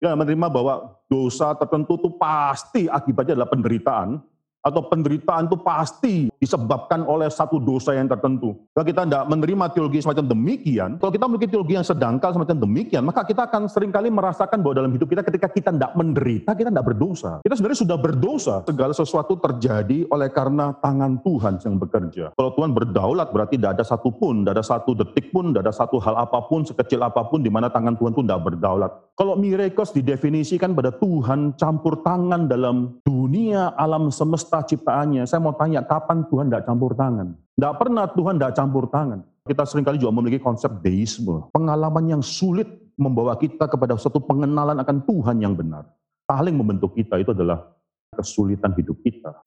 Kita 0.00 0.16
menerima 0.16 0.48
bahwa 0.48 0.96
dosa 1.12 1.52
tertentu 1.60 2.00
itu 2.00 2.08
pasti 2.16 2.88
akibatnya 2.88 3.36
adalah 3.36 3.52
penderitaan, 3.52 4.16
atau 4.60 4.84
penderitaan 4.86 5.48
itu 5.48 5.56
pasti 5.60 6.14
disebabkan 6.36 7.04
oleh 7.08 7.32
satu 7.32 7.56
dosa 7.60 7.96
yang 7.96 8.08
tertentu. 8.08 8.56
Kalau 8.76 8.86
kita 8.86 9.02
tidak 9.08 9.24
menerima 9.28 9.64
teologi 9.72 10.04
semacam 10.04 10.24
demikian, 10.28 10.90
kalau 11.00 11.12
kita 11.12 11.24
memiliki 11.28 11.48
teologi 11.48 11.74
yang 11.76 11.86
sedangkal 11.86 12.30
semacam 12.36 12.56
demikian, 12.60 13.02
maka 13.04 13.24
kita 13.24 13.48
akan 13.48 13.68
sering 13.68 13.92
kali 13.92 14.12
merasakan 14.12 14.60
bahwa 14.60 14.84
dalam 14.84 14.92
hidup 14.92 15.08
kita 15.08 15.24
ketika 15.24 15.48
kita 15.48 15.70
tidak 15.72 15.92
menderita, 15.96 16.52
kita 16.52 16.68
tidak 16.68 16.86
berdosa. 16.92 17.40
Kita 17.44 17.54
sebenarnya 17.56 17.80
sudah 17.84 17.98
berdosa. 18.00 18.54
Segala 18.68 18.92
sesuatu 18.92 19.34
terjadi 19.40 20.04
oleh 20.12 20.28
karena 20.32 20.76
tangan 20.80 21.20
Tuhan 21.24 21.60
yang 21.64 21.76
bekerja. 21.80 22.24
Kalau 22.36 22.50
Tuhan 22.56 22.70
berdaulat 22.76 23.32
berarti 23.32 23.56
tidak 23.56 23.80
ada 23.80 23.84
satu 23.84 24.12
pun, 24.12 24.44
tidak 24.44 24.60
ada 24.60 24.64
satu 24.64 24.90
detik 24.96 25.32
pun, 25.32 25.52
tidak 25.52 25.68
ada 25.68 25.74
satu 25.74 25.96
hal 26.00 26.16
apa 26.20 26.40
pun, 26.44 26.64
sekecil 26.64 27.00
apa 27.00 27.24
pun 27.28 27.40
di 27.40 27.48
mana 27.48 27.72
tangan 27.72 27.96
Tuhan 27.96 28.12
pun 28.12 28.24
tidak 28.28 28.44
berdaulat. 28.44 28.92
Kalau 29.16 29.36
miracles 29.36 29.92
didefinisikan 29.92 30.72
pada 30.72 30.92
Tuhan 30.96 31.52
campur 31.60 32.00
tangan 32.00 32.48
dalam 32.48 32.96
dunia 33.04 33.76
alam 33.76 34.08
semesta 34.08 34.49
semesta 34.50 34.66
ciptaannya. 34.66 35.22
Saya 35.30 35.38
mau 35.38 35.54
tanya, 35.54 35.86
kapan 35.86 36.26
Tuhan 36.26 36.50
tidak 36.50 36.66
campur 36.66 36.98
tangan? 36.98 37.38
Tidak 37.54 37.74
pernah 37.78 38.04
Tuhan 38.10 38.34
tidak 38.34 38.52
campur 38.58 38.84
tangan. 38.90 39.22
Kita 39.46 39.62
sering 39.62 39.86
kali 39.86 40.02
juga 40.02 40.10
memiliki 40.18 40.42
konsep 40.42 40.82
deisme. 40.82 41.46
Pengalaman 41.54 42.18
yang 42.18 42.22
sulit 42.22 42.66
membawa 42.98 43.38
kita 43.38 43.70
kepada 43.70 43.94
suatu 43.94 44.18
pengenalan 44.18 44.82
akan 44.82 45.06
Tuhan 45.06 45.38
yang 45.38 45.54
benar. 45.54 45.86
Paling 46.26 46.58
membentuk 46.58 46.98
kita 46.98 47.22
itu 47.22 47.30
adalah 47.30 47.62
kesulitan 48.10 48.74
hidup 48.74 48.98
kita. 49.06 49.38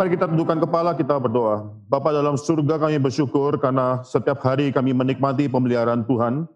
Mari 0.00 0.16
kita 0.16 0.32
tundukkan 0.32 0.64
kepala, 0.64 0.96
kita 0.96 1.12
berdoa. 1.20 1.76
Bapak 1.84 2.16
dalam 2.16 2.32
surga 2.32 2.80
kami 2.80 2.96
bersyukur 2.96 3.60
karena 3.60 4.00
setiap 4.00 4.40
hari 4.40 4.72
kami 4.72 4.96
menikmati 4.96 5.44
pemeliharaan 5.44 6.08
Tuhan. 6.08 6.48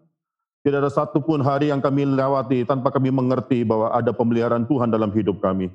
Tidak 0.65 0.81
ada 0.81 0.89
satupun 0.89 1.45
hari 1.45 1.69
yang 1.69 1.77
kami 1.77 2.09
lewati 2.09 2.65
tanpa 2.65 2.89
kami 2.89 3.13
mengerti 3.13 3.61
bahwa 3.61 3.93
ada 3.93 4.09
pemeliharaan 4.09 4.65
Tuhan 4.65 4.89
dalam 4.89 5.13
hidup 5.13 5.45
kami. 5.45 5.69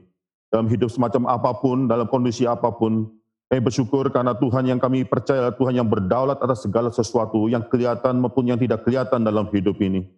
Dalam 0.50 0.66
hidup 0.66 0.90
semacam 0.90 1.30
apa 1.30 1.54
pun, 1.62 1.86
dalam 1.86 2.10
kondisi 2.10 2.42
apa 2.42 2.74
pun, 2.74 3.06
kami 3.46 3.62
bersyukur 3.62 4.10
karena 4.10 4.34
Tuhan 4.34 4.66
yang 4.66 4.82
kami 4.82 5.06
percaya, 5.06 5.54
Tuhan 5.54 5.78
yang 5.78 5.86
berdaulat 5.86 6.42
atas 6.42 6.66
segala 6.66 6.90
sesuatu, 6.90 7.46
yang 7.46 7.62
kelihatan 7.70 8.18
maupun 8.18 8.50
yang 8.50 8.58
tidak 8.58 8.82
kelihatan 8.82 9.22
dalam 9.22 9.46
hidup 9.54 9.78
ini. 9.78 10.10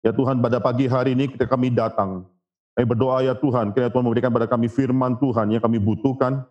Ya 0.00 0.16
Tuhan, 0.16 0.40
pada 0.40 0.56
pagi 0.56 0.88
hari 0.88 1.12
ini 1.12 1.28
ketika 1.28 1.52
kami 1.52 1.68
datang, 1.68 2.24
kami 2.72 2.86
berdoa 2.88 3.20
ya 3.28 3.36
Tuhan, 3.36 3.76
kiranya 3.76 3.92
Tuhan 3.92 4.04
memberikan 4.08 4.32
pada 4.32 4.48
kami 4.48 4.72
firman 4.72 5.20
Tuhan 5.20 5.52
yang 5.52 5.60
kami 5.60 5.76
butuhkan, 5.76 6.48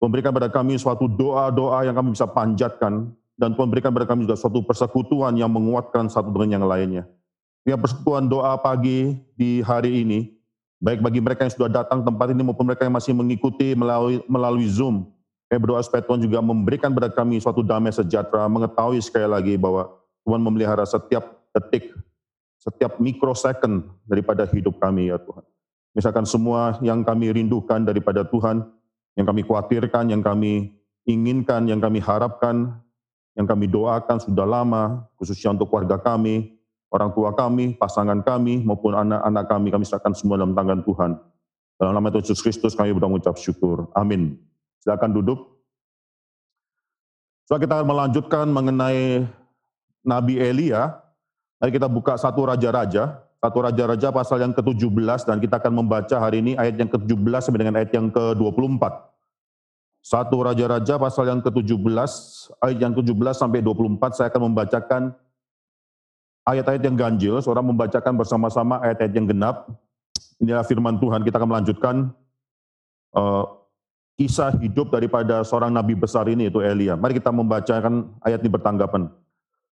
memberikan 0.00 0.32
pada 0.32 0.48
kami 0.52 0.76
suatu 0.76 1.08
doa-doa 1.08 1.86
yang 1.88 1.96
kami 1.96 2.12
bisa 2.12 2.28
panjatkan, 2.28 3.10
dan 3.36 3.52
Tuhan 3.52 3.68
berikan 3.68 3.92
pada 3.92 4.08
kami 4.08 4.24
juga 4.24 4.36
suatu 4.36 4.64
persekutuan 4.64 5.36
yang 5.36 5.52
menguatkan 5.52 6.08
satu 6.08 6.32
dengan 6.32 6.60
yang 6.60 6.64
lainnya. 6.64 7.04
Ya 7.66 7.76
persekutuan 7.76 8.30
doa 8.30 8.56
pagi 8.56 9.18
di 9.34 9.60
hari 9.60 10.06
ini, 10.06 10.32
baik 10.80 11.02
bagi 11.02 11.20
mereka 11.20 11.44
yang 11.44 11.52
sudah 11.52 11.70
datang 11.82 12.06
tempat 12.06 12.32
ini 12.32 12.42
maupun 12.46 12.64
mereka 12.64 12.86
yang 12.86 12.94
masih 12.94 13.12
mengikuti 13.12 13.74
melalui, 13.74 14.22
melalui 14.30 14.68
Zoom, 14.70 15.10
saya 15.46 15.62
berdoa 15.62 15.78
supaya 15.82 16.02
Tuhan 16.02 16.20
juga 16.26 16.42
memberikan 16.42 16.90
pada 16.90 17.06
kami 17.06 17.38
suatu 17.38 17.62
damai 17.62 17.94
sejahtera, 17.94 18.50
mengetahui 18.50 18.98
sekali 18.98 19.30
lagi 19.30 19.54
bahwa 19.54 19.94
Tuhan 20.26 20.42
memelihara 20.42 20.82
setiap 20.82 21.38
detik, 21.54 21.94
setiap 22.58 22.98
mikrosecond 22.98 23.86
daripada 24.02 24.42
hidup 24.50 24.74
kami 24.82 25.14
ya 25.14 25.22
Tuhan. 25.22 25.44
Misalkan 25.94 26.26
semua 26.26 26.76
yang 26.82 27.06
kami 27.06 27.30
rindukan 27.30 27.80
daripada 27.86 28.26
Tuhan, 28.26 28.66
yang 29.16 29.26
kami 29.26 29.42
khawatirkan, 29.42 30.12
yang 30.12 30.20
kami 30.20 30.76
inginkan, 31.08 31.64
yang 31.66 31.80
kami 31.80 31.98
harapkan, 32.04 32.76
yang 33.32 33.48
kami 33.48 33.66
doakan 33.66 34.20
sudah 34.20 34.44
lama, 34.44 35.08
khususnya 35.16 35.56
untuk 35.56 35.72
keluarga 35.72 35.96
kami, 35.96 36.56
orang 36.92 37.10
tua 37.16 37.32
kami, 37.32 37.76
pasangan 37.76 38.20
kami, 38.20 38.60
maupun 38.62 38.92
anak-anak 38.92 39.44
kami, 39.48 39.68
kami 39.72 39.84
serahkan 39.88 40.12
semua 40.12 40.36
dalam 40.36 40.52
tangan 40.52 40.84
Tuhan. 40.84 41.10
Dalam 41.76 41.92
nama 41.92 42.08
Tuhan 42.08 42.24
Yesus 42.24 42.40
Kristus 42.40 42.72
kami 42.72 42.96
mengucap 42.96 43.36
syukur. 43.36 43.92
Amin. 43.92 44.40
Silakan 44.80 45.12
duduk. 45.12 45.56
So 47.44 47.60
kita 47.60 47.84
melanjutkan 47.84 48.48
mengenai 48.48 49.28
Nabi 50.02 50.40
Elia. 50.40 50.96
Mari 51.60 51.70
kita 51.72 51.88
buka 51.88 52.16
satu 52.20 52.48
Raja-Raja, 52.48 53.25
satu 53.46 53.62
Raja-Raja 53.62 54.10
pasal 54.10 54.42
yang 54.42 54.50
ke-17 54.58 55.22
dan 55.22 55.38
kita 55.38 55.62
akan 55.62 55.86
membaca 55.86 56.18
hari 56.18 56.42
ini 56.42 56.58
ayat 56.58 56.82
yang 56.82 56.90
ke-17 56.90 57.46
sampai 57.46 57.60
dengan 57.62 57.78
ayat 57.78 57.94
yang 57.94 58.10
ke-24. 58.10 58.82
Satu 60.02 60.42
Raja-Raja 60.42 60.98
pasal 60.98 61.30
yang 61.30 61.38
ke-17, 61.46 61.78
ayat 62.58 62.78
yang 62.82 62.90
ke-17 62.90 63.38
sampai 63.38 63.62
24, 63.62 64.18
saya 64.18 64.26
akan 64.34 64.42
membacakan 64.50 65.02
ayat-ayat 66.42 66.82
yang 66.90 66.98
ganjil, 66.98 67.38
seorang 67.38 67.70
membacakan 67.70 68.18
bersama-sama 68.18 68.82
ayat-ayat 68.82 69.14
yang 69.14 69.30
genap. 69.30 69.70
Inilah 70.42 70.66
firman 70.66 70.98
Tuhan, 70.98 71.22
kita 71.22 71.38
akan 71.38 71.50
melanjutkan 71.50 71.94
uh, 73.14 73.46
kisah 74.18 74.58
hidup 74.58 74.90
daripada 74.90 75.46
seorang 75.46 75.70
nabi 75.70 75.94
besar 75.94 76.26
ini, 76.26 76.50
itu 76.50 76.58
Elia. 76.58 76.98
Mari 76.98 77.22
kita 77.22 77.30
membacakan 77.30 78.10
ayat 78.26 78.42
ini 78.42 78.50
bertanggapan. 78.50 79.06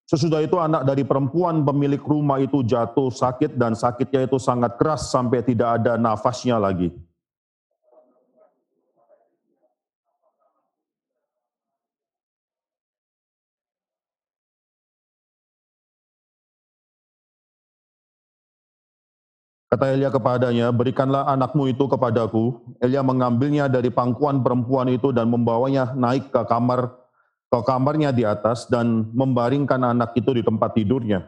Sesudah 0.04 0.44
itu 0.44 0.60
anak 0.60 0.84
dari 0.84 1.00
perempuan 1.00 1.64
pemilik 1.64 2.00
rumah 2.04 2.36
itu 2.36 2.60
jatuh 2.60 3.08
sakit 3.08 3.56
dan 3.56 3.72
sakitnya 3.72 4.28
itu 4.28 4.36
sangat 4.36 4.76
keras 4.76 5.08
sampai 5.08 5.40
tidak 5.40 5.80
ada 5.80 5.96
nafasnya 5.96 6.60
lagi. 6.60 6.92
Kata 19.72 19.90
Elia 19.90 20.06
kepadanya, 20.06 20.70
berikanlah 20.70 21.26
anakmu 21.26 21.66
itu 21.66 21.90
kepadaku. 21.90 22.62
Elia 22.78 23.02
mengambilnya 23.02 23.66
dari 23.66 23.90
pangkuan 23.90 24.38
perempuan 24.38 24.86
itu 24.86 25.10
dan 25.10 25.26
membawanya 25.26 25.96
naik 25.98 26.30
ke 26.30 26.44
kamar 26.46 27.03
ke 27.54 27.62
kamarnya 27.62 28.10
di 28.10 28.26
atas 28.26 28.66
dan 28.66 29.06
membaringkan 29.14 29.78
anak 29.78 30.18
itu 30.18 30.34
di 30.34 30.42
tempat 30.42 30.74
tidurnya. 30.74 31.22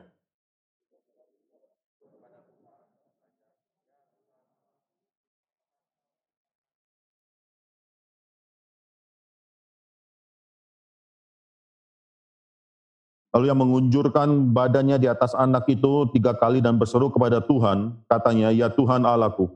Lalu 13.30 13.52
yang 13.52 13.60
mengunjurkan 13.60 14.50
badannya 14.50 14.96
di 14.96 15.06
atas 15.06 15.36
anak 15.36 15.68
itu 15.68 16.08
tiga 16.10 16.32
kali 16.34 16.64
dan 16.64 16.80
berseru 16.80 17.12
kepada 17.12 17.38
Tuhan, 17.44 17.92
katanya, 18.08 18.48
Ya 18.48 18.72
Tuhan 18.72 19.04
Allahku, 19.04 19.52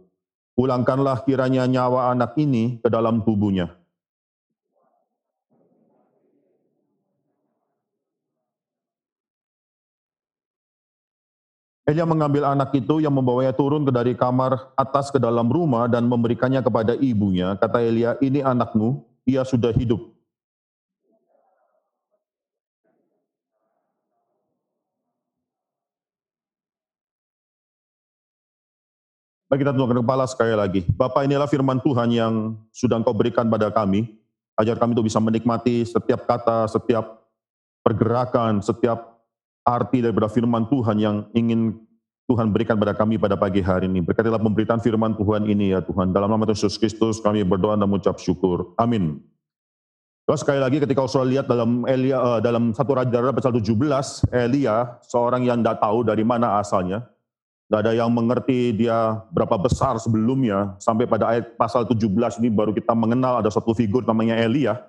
pulangkanlah 0.53 1.25
kiranya 1.25 1.65
nyawa 1.65 2.13
anak 2.13 2.37
ini 2.37 2.79
ke 2.85 2.93
dalam 2.93 3.25
tubuhnya. 3.25 3.80
Elia 11.91 12.07
mengambil 12.07 12.47
anak 12.47 12.71
itu 12.71 13.03
yang 13.03 13.11
membawanya 13.11 13.51
turun 13.51 13.83
ke 13.83 13.91
dari 13.91 14.15
kamar 14.15 14.71
atas 14.79 15.11
ke 15.11 15.19
dalam 15.19 15.51
rumah 15.51 15.91
dan 15.91 16.07
memberikannya 16.07 16.63
kepada 16.63 16.95
ibunya. 16.95 17.59
Kata 17.59 17.83
Elia, 17.83 18.15
ini 18.23 18.47
anakmu, 18.47 19.03
ia 19.27 19.43
sudah 19.43 19.75
hidup. 19.75 19.99
Mari 29.51 29.67
kita 29.67 29.75
tundukkan 29.75 29.99
kepala 30.07 30.31
sekali 30.31 30.55
lagi. 30.55 30.87
Bapak 30.95 31.27
inilah 31.27 31.51
firman 31.51 31.83
Tuhan 31.83 32.15
yang 32.15 32.55
sudah 32.71 33.03
engkau 33.03 33.11
berikan 33.11 33.51
pada 33.51 33.67
kami, 33.67 34.15
ajar 34.55 34.79
kami 34.79 34.95
untuk 34.95 35.11
bisa 35.11 35.19
menikmati 35.19 35.83
setiap 35.83 36.23
kata, 36.23 36.71
setiap 36.71 37.27
pergerakan, 37.83 38.63
setiap 38.63 39.10
arti 39.71 40.03
daripada 40.03 40.27
firman 40.27 40.67
Tuhan 40.67 40.97
yang 40.99 41.17
ingin 41.31 41.79
Tuhan 42.27 42.55
berikan 42.55 42.79
pada 42.79 42.95
kami 42.95 43.19
pada 43.19 43.35
pagi 43.35 43.63
hari 43.63 43.91
ini. 43.91 44.03
Berkatilah 44.03 44.39
pemberitaan 44.39 44.79
firman 44.79 45.19
Tuhan 45.19 45.47
ini 45.47 45.75
ya 45.75 45.83
Tuhan. 45.83 46.15
Dalam 46.15 46.31
nama 46.31 46.47
Yesus 46.47 46.79
Kristus 46.79 47.19
kami 47.19 47.43
berdoa 47.43 47.75
dan 47.75 47.91
mengucap 47.91 48.19
syukur. 48.23 48.75
Amin. 48.79 49.19
Terus 50.27 50.47
sekali 50.47 50.63
lagi 50.63 50.79
ketika 50.79 51.03
saudara 51.11 51.27
lihat 51.27 51.47
dalam 51.51 51.83
Elia 51.91 52.19
uh, 52.23 52.39
dalam 52.39 52.71
satu 52.71 52.95
Raja 52.95 53.35
pasal 53.35 53.51
17, 53.59 54.31
Elia 54.31 54.95
seorang 55.03 55.43
yang 55.43 55.59
tidak 55.59 55.83
tahu 55.83 56.07
dari 56.07 56.23
mana 56.23 56.63
asalnya, 56.63 57.03
Gak 57.71 57.87
ada 57.87 57.95
yang 57.95 58.11
mengerti 58.11 58.75
dia 58.75 59.23
berapa 59.31 59.55
besar 59.55 59.95
sebelumnya. 60.03 60.75
Sampai 60.83 61.07
pada 61.07 61.31
ayat 61.31 61.55
pasal 61.55 61.87
17 61.87 62.43
ini 62.43 62.51
baru 62.51 62.75
kita 62.75 62.91
mengenal 62.99 63.39
ada 63.39 63.47
satu 63.47 63.71
figur 63.79 64.03
namanya 64.03 64.35
Elia. 64.35 64.83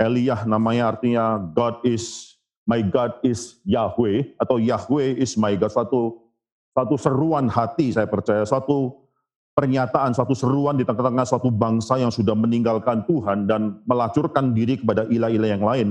Elia 0.00 0.40
namanya 0.48 0.96
artinya 0.96 1.36
God 1.36 1.84
is 1.84 2.35
my 2.66 2.82
God 2.82 3.22
is 3.22 3.62
Yahweh 3.62 4.36
atau 4.36 4.58
Yahweh 4.58 5.16
is 5.16 5.38
my 5.38 5.54
God 5.54 5.70
suatu 5.70 6.18
suatu 6.74 6.94
seruan 6.98 7.46
hati 7.48 7.94
saya 7.94 8.10
percaya 8.10 8.42
suatu 8.44 9.06
pernyataan 9.56 10.12
suatu 10.12 10.36
seruan 10.36 10.76
di 10.76 10.84
tengah-tengah 10.84 11.24
suatu 11.24 11.48
bangsa 11.48 11.96
yang 11.96 12.12
sudah 12.12 12.36
meninggalkan 12.36 13.08
Tuhan 13.08 13.48
dan 13.48 13.80
melacurkan 13.88 14.52
diri 14.52 14.76
kepada 14.76 15.08
ilah-ilah 15.08 15.48
yang 15.48 15.64
lain. 15.64 15.88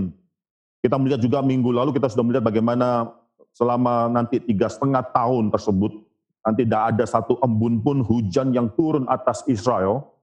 Kita 0.85 1.01
melihat 1.01 1.17
juga 1.17 1.41
minggu 1.41 1.73
lalu 1.73 1.97
kita 1.97 2.13
sudah 2.13 2.21
melihat 2.21 2.45
bagaimana 2.45 3.09
selama 3.57 4.05
nanti 4.05 4.37
tiga 4.37 4.69
setengah 4.69 5.01
tahun 5.09 5.49
tersebut 5.49 5.97
nanti 6.45 6.61
tidak 6.61 6.93
ada 6.93 7.05
satu 7.09 7.41
embun 7.41 7.81
pun 7.81 8.05
hujan 8.05 8.53
yang 8.53 8.69
turun 8.77 9.09
atas 9.09 9.41
Israel. 9.49 10.13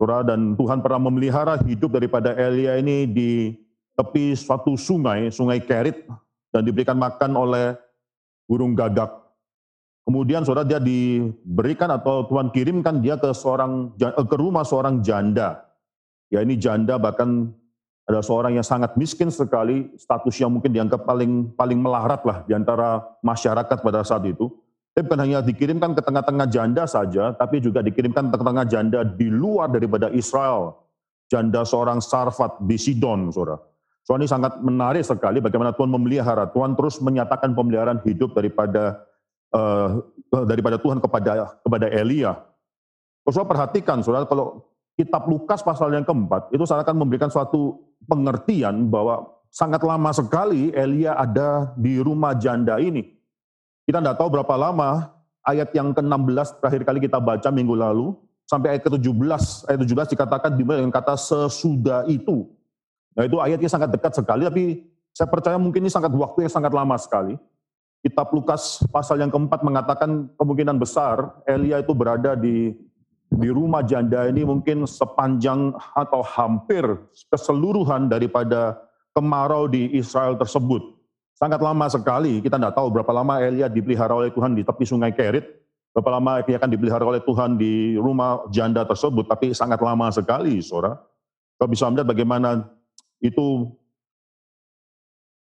Surah 0.00 0.24
dan 0.24 0.56
Tuhan 0.56 0.80
pernah 0.80 1.10
memelihara 1.10 1.60
hidup 1.68 2.00
daripada 2.00 2.32
Elia 2.32 2.80
ini 2.80 3.04
di 3.04 3.52
tepi 3.98 4.38
suatu 4.38 4.78
sungai, 4.78 5.34
sungai 5.34 5.58
Kerit, 5.58 6.06
dan 6.54 6.62
diberikan 6.62 6.94
makan 6.94 7.34
oleh 7.34 7.74
burung 8.46 8.78
gagak. 8.78 9.10
Kemudian 10.06 10.46
saudara 10.46 10.64
dia 10.64 10.80
diberikan 10.80 11.90
atau 11.92 12.24
Tuhan 12.24 12.48
kirimkan 12.48 13.02
dia 13.04 13.20
ke 13.20 13.28
seorang 13.34 13.92
eh, 13.98 14.24
ke 14.24 14.36
rumah 14.38 14.64
seorang 14.64 15.02
janda. 15.04 15.66
Ya 16.32 16.40
ini 16.40 16.56
janda 16.56 16.96
bahkan 16.96 17.52
ada 18.08 18.24
seorang 18.24 18.56
yang 18.56 18.64
sangat 18.64 18.96
miskin 18.96 19.28
sekali, 19.28 19.92
statusnya 20.00 20.48
mungkin 20.48 20.72
dianggap 20.72 21.04
paling 21.04 21.52
paling 21.52 21.76
melarat 21.76 22.24
lah 22.24 22.40
di 22.48 22.56
antara 22.56 23.04
masyarakat 23.20 23.84
pada 23.84 24.00
saat 24.00 24.24
itu. 24.24 24.48
Tapi 24.96 25.04
bukan 25.04 25.20
hanya 25.28 25.38
dikirimkan 25.44 25.92
ke 25.92 26.00
tengah-tengah 26.00 26.48
janda 26.48 26.88
saja, 26.88 27.36
tapi 27.36 27.60
juga 27.60 27.84
dikirimkan 27.84 28.32
ke 28.32 28.36
tengah-tengah 28.40 28.66
janda 28.66 29.00
di 29.04 29.28
luar 29.28 29.68
daripada 29.68 30.08
Israel. 30.08 30.88
Janda 31.28 31.60
seorang 31.68 32.00
Sarfat 32.00 32.64
di 32.64 32.80
Sidon, 32.80 33.28
saudara. 33.28 33.60
So 34.08 34.16
ini 34.16 34.24
sangat 34.24 34.56
menarik 34.64 35.04
sekali 35.04 35.36
bagaimana 35.36 35.76
Tuhan 35.76 35.92
memelihara. 35.92 36.48
Tuhan 36.48 36.72
terus 36.72 36.96
menyatakan 37.04 37.52
pemeliharaan 37.52 38.00
hidup 38.08 38.32
daripada 38.32 39.04
uh, 39.52 40.00
daripada 40.48 40.80
Tuhan 40.80 40.96
kepada 40.96 41.60
kepada 41.60 41.92
Elia. 41.92 42.40
Saudara 43.28 43.52
perhatikan, 43.52 44.00
saudara, 44.00 44.24
kalau 44.24 44.64
kitab 44.96 45.28
Lukas 45.28 45.60
pasal 45.60 45.92
yang 45.92 46.08
keempat, 46.08 46.48
itu 46.56 46.64
saya 46.64 46.80
akan 46.80 47.04
memberikan 47.04 47.28
suatu 47.28 47.84
pengertian 48.08 48.88
bahwa 48.88 49.28
sangat 49.52 49.84
lama 49.84 50.08
sekali 50.16 50.72
Elia 50.72 51.12
ada 51.12 51.76
di 51.76 52.00
rumah 52.00 52.32
janda 52.32 52.80
ini. 52.80 53.12
Kita 53.84 54.00
tidak 54.00 54.16
tahu 54.16 54.32
berapa 54.32 54.56
lama, 54.56 55.12
ayat 55.44 55.68
yang 55.76 55.92
ke-16 55.92 56.64
terakhir 56.64 56.82
kali 56.88 56.98
kita 57.04 57.20
baca 57.20 57.52
minggu 57.52 57.76
lalu, 57.76 58.16
sampai 58.48 58.72
ayat 58.72 58.88
ke-17, 58.88 59.68
ayat 59.68 59.80
17 59.84 60.16
dikatakan 60.16 60.56
dimulai 60.56 60.80
dengan 60.80 60.96
kata 60.96 61.12
sesudah 61.20 62.08
itu. 62.08 62.48
Nah 63.18 63.26
itu 63.26 63.42
ayatnya 63.42 63.66
sangat 63.66 63.90
dekat 63.90 64.14
sekali, 64.14 64.46
tapi 64.46 64.64
saya 65.10 65.26
percaya 65.26 65.58
mungkin 65.58 65.82
ini 65.82 65.90
sangat 65.90 66.14
waktu 66.14 66.46
yang 66.46 66.52
sangat 66.54 66.70
lama 66.70 66.94
sekali. 66.94 67.34
Kitab 67.98 68.30
Lukas 68.30 68.78
pasal 68.94 69.18
yang 69.18 69.34
keempat 69.34 69.66
mengatakan 69.66 70.30
kemungkinan 70.38 70.78
besar 70.78 71.34
Elia 71.42 71.82
itu 71.82 71.90
berada 71.90 72.38
di 72.38 72.70
di 73.26 73.48
rumah 73.50 73.82
janda 73.82 74.30
ini 74.30 74.46
mungkin 74.46 74.86
sepanjang 74.86 75.74
atau 75.98 76.22
hampir 76.22 76.86
keseluruhan 77.26 78.06
daripada 78.06 78.78
kemarau 79.18 79.66
di 79.66 79.98
Israel 79.98 80.38
tersebut. 80.38 80.94
Sangat 81.34 81.58
lama 81.58 81.90
sekali, 81.90 82.38
kita 82.38 82.54
tidak 82.54 82.78
tahu 82.78 82.86
berapa 82.94 83.10
lama 83.10 83.42
Elia 83.42 83.66
dipelihara 83.66 84.14
oleh 84.14 84.30
Tuhan 84.30 84.54
di 84.54 84.62
tepi 84.62 84.86
sungai 84.86 85.10
Kerit, 85.10 85.46
berapa 85.90 86.22
lama 86.22 86.38
dia 86.46 86.58
akan 86.62 86.70
dipelihara 86.70 87.02
oleh 87.02 87.22
Tuhan 87.26 87.58
di 87.58 87.98
rumah 87.98 88.46
janda 88.54 88.86
tersebut, 88.86 89.26
tapi 89.26 89.50
sangat 89.50 89.82
lama 89.82 90.06
sekali, 90.14 90.62
saudara. 90.62 90.98
Kalau 91.58 91.70
bisa 91.70 91.90
melihat 91.90 92.14
bagaimana 92.14 92.77
itu 93.18 93.72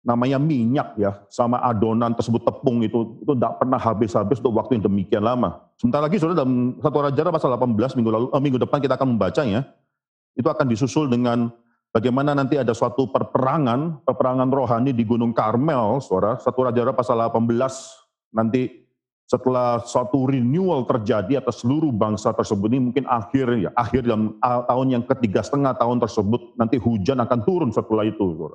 namanya 0.04 0.36
minyak 0.36 1.00
ya 1.00 1.16
sama 1.32 1.56
adonan 1.64 2.12
tersebut 2.12 2.44
tepung 2.44 2.84
itu 2.84 3.16
itu 3.24 3.32
tidak 3.32 3.56
pernah 3.56 3.80
habis-habis 3.80 4.36
untuk 4.44 4.60
waktu 4.60 4.76
yang 4.76 4.84
demikian 4.84 5.24
lama. 5.24 5.64
Sebentar 5.80 6.04
lagi 6.04 6.20
sudah 6.20 6.36
dalam 6.36 6.76
satu 6.84 6.98
Raja 7.00 7.32
pasal 7.32 7.56
18 7.56 7.96
minggu 7.96 8.10
lalu 8.12 8.26
eh, 8.28 8.42
minggu 8.44 8.58
depan 8.60 8.78
kita 8.84 9.00
akan 9.00 9.16
membacanya. 9.16 9.64
Itu 10.36 10.52
akan 10.52 10.68
disusul 10.68 11.08
dengan 11.08 11.48
bagaimana 11.88 12.36
nanti 12.36 12.60
ada 12.60 12.76
suatu 12.76 13.08
perperangan, 13.08 14.04
peperangan 14.04 14.50
rohani 14.52 14.92
di 14.92 15.06
Gunung 15.08 15.32
Karmel, 15.32 16.04
Saudara. 16.04 16.36
Satu 16.36 16.68
Raja 16.68 16.92
pasal 16.92 17.16
18 17.24 17.48
nanti 18.36 18.83
setelah 19.34 19.82
suatu 19.82 20.30
renewal 20.30 20.86
terjadi 20.86 21.42
atas 21.42 21.66
seluruh 21.66 21.90
bangsa 21.90 22.30
tersebut 22.30 22.70
ini 22.70 22.90
mungkin 22.90 23.04
akhir 23.10 23.50
ya 23.58 23.70
akhir 23.74 24.06
dalam 24.06 24.38
tahun 24.38 24.86
yang 24.94 25.02
ketiga 25.10 25.42
setengah 25.42 25.74
tahun 25.74 25.98
tersebut 25.98 26.54
nanti 26.54 26.78
hujan 26.78 27.18
akan 27.18 27.42
turun 27.42 27.70
setelah 27.74 28.06
itu 28.06 28.22
saudara. 28.38 28.54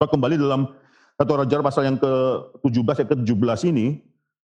Kita 0.00 0.06
kembali 0.08 0.34
dalam 0.40 0.72
satu 1.18 1.32
Raja 1.36 1.60
pasal 1.60 1.82
yang 1.92 1.98
ke-17 2.00 2.96
yang 3.04 3.08
ke-17 3.10 3.60
ini, 3.74 3.86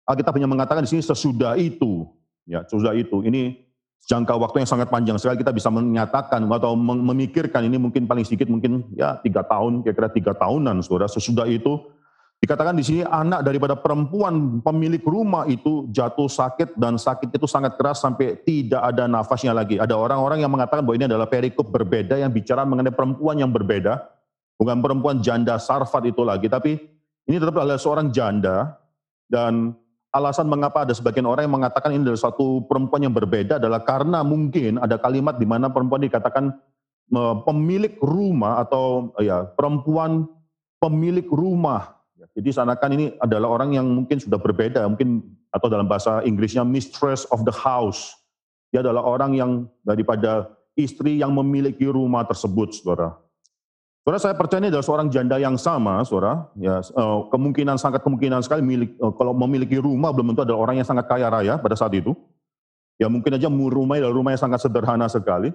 Alkitab 0.09 0.33
hanya 0.35 0.49
mengatakan 0.49 0.83
di 0.83 0.89
sini 0.89 1.05
sesudah 1.05 1.53
itu, 1.55 2.09
ya 2.49 2.65
sesudah 2.65 2.97
itu. 2.97 3.21
Ini 3.21 3.55
jangka 4.09 4.35
waktu 4.35 4.65
yang 4.65 4.69
sangat 4.73 4.89
panjang 4.89 5.15
sekali 5.15 5.39
kita 5.39 5.53
bisa 5.53 5.71
menyatakan 5.71 6.43
atau 6.49 6.75
memikirkan 6.75 7.63
ini 7.69 7.77
mungkin 7.79 8.03
paling 8.03 8.25
sedikit 8.27 8.49
mungkin 8.51 8.89
ya 8.97 9.21
tiga 9.21 9.45
tahun, 9.45 9.85
kira-kira 9.85 10.09
tiga 10.11 10.33
tahunan, 10.33 10.81
saudara. 10.83 11.07
Sesudah 11.07 11.45
itu 11.45 11.77
dikatakan 12.43 12.75
di 12.75 12.83
sini 12.83 13.01
anak 13.07 13.47
daripada 13.47 13.71
perempuan 13.79 14.59
pemilik 14.59 14.99
rumah 15.07 15.47
itu 15.47 15.87
jatuh 15.95 16.27
sakit 16.27 16.75
dan 16.75 16.99
sakit 16.99 17.31
itu 17.31 17.47
sangat 17.47 17.79
keras 17.79 18.03
sampai 18.03 18.35
tidak 18.43 18.83
ada 18.83 19.07
nafasnya 19.07 19.55
lagi. 19.55 19.79
Ada 19.79 19.95
orang-orang 19.95 20.43
yang 20.43 20.51
mengatakan 20.51 20.83
bahwa 20.83 20.99
ini 20.99 21.07
adalah 21.07 21.31
perikop 21.31 21.71
berbeda 21.71 22.19
yang 22.19 22.35
bicara 22.35 22.67
mengenai 22.67 22.91
perempuan 22.91 23.39
yang 23.39 23.47
berbeda. 23.47 24.03
Bukan 24.59 24.83
perempuan 24.83 25.23
janda 25.23 25.55
sarfat 25.55 26.03
itu 26.11 26.19
lagi, 26.27 26.51
tapi 26.51 26.75
ini 27.31 27.39
tetap 27.39 27.55
adalah 27.63 27.79
seorang 27.79 28.11
janda 28.11 28.75
dan 29.31 29.71
alasan 30.11 30.51
mengapa 30.51 30.83
ada 30.83 30.91
sebagian 30.91 31.23
orang 31.23 31.47
yang 31.47 31.55
mengatakan 31.63 31.95
ini 31.95 32.03
adalah 32.03 32.27
satu 32.27 32.67
perempuan 32.67 33.07
yang 33.07 33.15
berbeda 33.15 33.55
adalah 33.55 33.81
karena 33.87 34.19
mungkin 34.19 34.83
ada 34.83 34.99
kalimat 34.99 35.39
di 35.39 35.47
mana 35.47 35.71
perempuan 35.71 36.03
dikatakan 36.03 36.51
pemilik 37.47 37.95
rumah 38.03 38.59
atau 38.67 39.15
ya 39.23 39.47
perempuan 39.47 40.27
pemilik 40.83 41.25
rumah. 41.31 41.92
Jadi 42.33 42.49
seakan 42.49 42.91
ini 42.97 43.05
adalah 43.21 43.49
orang 43.53 43.77
yang 43.77 43.85
mungkin 43.85 44.17
sudah 44.17 44.41
berbeda, 44.41 44.89
mungkin 44.89 45.21
atau 45.53 45.69
dalam 45.69 45.85
bahasa 45.85 46.25
Inggrisnya 46.25 46.65
mistress 46.65 47.29
of 47.29 47.45
the 47.45 47.53
house. 47.53 48.17
Dia 48.73 48.81
adalah 48.81 49.05
orang 49.05 49.37
yang 49.37 49.51
daripada 49.85 50.49
istri 50.73 51.21
yang 51.21 51.29
memiliki 51.37 51.85
rumah 51.85 52.25
tersebut, 52.25 52.73
saudara. 52.73 53.13
Saudara 54.03 54.19
saya 54.19 54.35
percaya 54.35 54.65
ini 54.65 54.73
adalah 54.73 54.83
seorang 54.83 55.07
janda 55.13 55.37
yang 55.37 55.55
sama, 55.55 56.01
saudara. 56.03 56.49
Ya, 56.57 56.81
eh, 56.81 57.19
kemungkinan 57.29 57.77
sangat 57.77 58.01
kemungkinan 58.01 58.41
sekali 58.41 58.65
milik, 58.65 58.97
eh, 58.97 59.13
kalau 59.15 59.37
memiliki 59.37 59.77
rumah 59.77 60.09
belum 60.09 60.33
tentu 60.33 60.43
adalah 60.43 60.59
orang 60.65 60.81
yang 60.81 60.87
sangat 60.89 61.05
kaya 61.05 61.29
raya 61.29 61.61
pada 61.61 61.77
saat 61.77 61.93
itu. 61.93 62.17
Ya 62.97 63.09
mungkin 63.09 63.37
aja 63.37 63.49
rumahnya 63.49 64.05
adalah 64.05 64.15
rumah 64.17 64.31
yang 64.33 64.43
sangat 64.43 64.59
sederhana 64.65 65.05
sekali. 65.05 65.53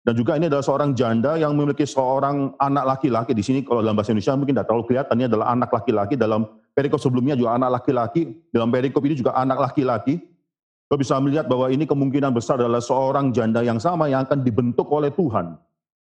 Dan 0.00 0.16
juga 0.16 0.32
ini 0.40 0.48
adalah 0.48 0.64
seorang 0.64 0.96
janda 0.96 1.36
yang 1.36 1.52
memiliki 1.52 1.84
seorang 1.84 2.56
anak 2.56 2.96
laki-laki. 2.96 3.36
Di 3.36 3.44
sini 3.44 3.60
kalau 3.60 3.84
dalam 3.84 3.92
bahasa 3.92 4.16
Indonesia 4.16 4.32
mungkin 4.32 4.54
tidak 4.56 4.66
terlalu 4.72 4.84
kelihatan, 4.88 5.14
ini 5.20 5.26
adalah 5.28 5.46
anak 5.52 5.70
laki-laki. 5.70 6.14
Dalam 6.16 6.40
perikop 6.72 7.00
sebelumnya 7.00 7.36
juga 7.36 7.60
anak 7.60 7.80
laki-laki. 7.80 8.32
Dalam 8.48 8.72
perikop 8.72 9.04
ini 9.04 9.14
juga 9.20 9.36
anak 9.36 9.70
laki-laki. 9.70 10.16
Kita 10.18 10.96
bisa 10.96 11.14
melihat 11.20 11.46
bahwa 11.46 11.68
ini 11.68 11.84
kemungkinan 11.84 12.32
besar 12.32 12.58
adalah 12.58 12.80
seorang 12.80 13.30
janda 13.30 13.60
yang 13.60 13.78
sama 13.78 14.08
yang 14.08 14.24
akan 14.26 14.42
dibentuk 14.42 14.90
oleh 14.90 15.12
Tuhan 15.14 15.54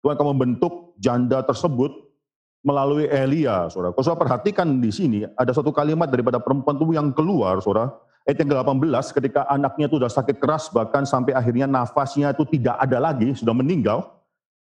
Tuhan 0.00 0.16
akan 0.16 0.28
membentuk 0.36 0.96
janda 0.96 1.44
tersebut 1.44 1.92
melalui 2.64 3.08
Elia, 3.08 3.68
saudara. 3.68 3.92
Saudara 4.00 4.20
perhatikan 4.20 4.80
di 4.80 4.92
sini, 4.92 5.24
ada 5.36 5.52
satu 5.52 5.72
kalimat 5.72 6.08
daripada 6.08 6.40
perempuan 6.40 6.76
itu 6.76 6.92
yang 6.96 7.12
keluar, 7.12 7.60
saudara. 7.60 7.92
Ayat 8.30 8.46
yang 8.46 8.54
ke-18, 8.54 9.10
ketika 9.10 9.42
anaknya 9.50 9.90
itu 9.90 9.98
sudah 9.98 10.06
sakit 10.06 10.38
keras, 10.38 10.70
bahkan 10.70 11.02
sampai 11.02 11.34
akhirnya 11.34 11.66
nafasnya 11.66 12.30
itu 12.30 12.46
tidak 12.46 12.78
ada 12.78 13.02
lagi, 13.02 13.34
sudah 13.34 13.50
meninggal. 13.50 14.06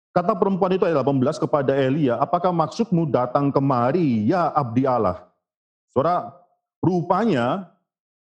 Kata 0.10 0.34
perempuan 0.34 0.74
itu 0.74 0.90
ayat 0.90 1.06
18 1.06 1.38
kepada 1.38 1.78
Elia, 1.78 2.18
apakah 2.18 2.50
maksudmu 2.50 3.14
datang 3.14 3.54
kemari, 3.54 4.26
ya 4.26 4.50
abdi 4.58 4.90
Allah? 4.90 5.30
Saudara, 5.94 6.34
rupanya 6.82 7.70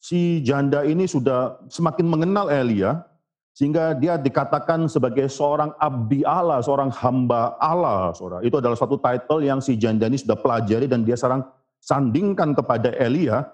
si 0.03 0.43
janda 0.43 0.83
ini 0.83 1.07
sudah 1.07 1.63
semakin 1.71 2.11
mengenal 2.11 2.51
Elia, 2.51 3.07
sehingga 3.55 3.95
dia 3.95 4.19
dikatakan 4.19 4.91
sebagai 4.91 5.31
seorang 5.31 5.71
abdi 5.79 6.27
Allah, 6.27 6.59
seorang 6.59 6.91
hamba 6.91 7.55
Allah. 7.55 8.11
Saudara. 8.19 8.43
Itu 8.43 8.59
adalah 8.59 8.75
satu 8.75 8.99
title 8.99 9.47
yang 9.47 9.63
si 9.63 9.79
Jandani 9.79 10.19
sudah 10.19 10.35
pelajari 10.35 10.91
dan 10.91 11.07
dia 11.07 11.15
sekarang 11.15 11.47
sandingkan 11.79 12.51
kepada 12.51 12.91
Elia. 12.99 13.47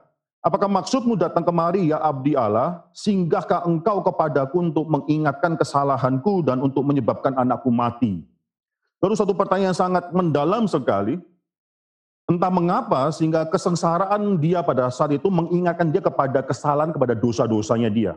Apakah 0.47 0.71
maksudmu 0.71 1.19
datang 1.19 1.43
kemari 1.43 1.91
ya 1.91 1.99
abdi 1.99 2.31
Allah, 2.31 2.87
singgahkah 2.95 3.67
engkau 3.67 3.99
kepadaku 3.99 4.71
untuk 4.71 4.87
mengingatkan 4.87 5.59
kesalahanku 5.59 6.39
dan 6.39 6.63
untuk 6.63 6.87
menyebabkan 6.87 7.35
anakku 7.35 7.67
mati? 7.67 8.23
Lalu 9.03 9.19
satu 9.19 9.35
pertanyaan 9.35 9.75
sangat 9.75 10.07
mendalam 10.15 10.63
sekali, 10.63 11.19
entah 12.31 12.47
mengapa 12.47 13.11
sehingga 13.11 13.43
kesengsaraan 13.51 14.39
dia 14.39 14.63
pada 14.63 14.87
saat 14.87 15.19
itu 15.19 15.27
mengingatkan 15.27 15.91
dia 15.91 15.99
kepada 15.99 16.39
kesalahan, 16.39 16.95
kepada 16.95 17.11
dosa-dosanya 17.11 17.91
dia. 17.91 18.15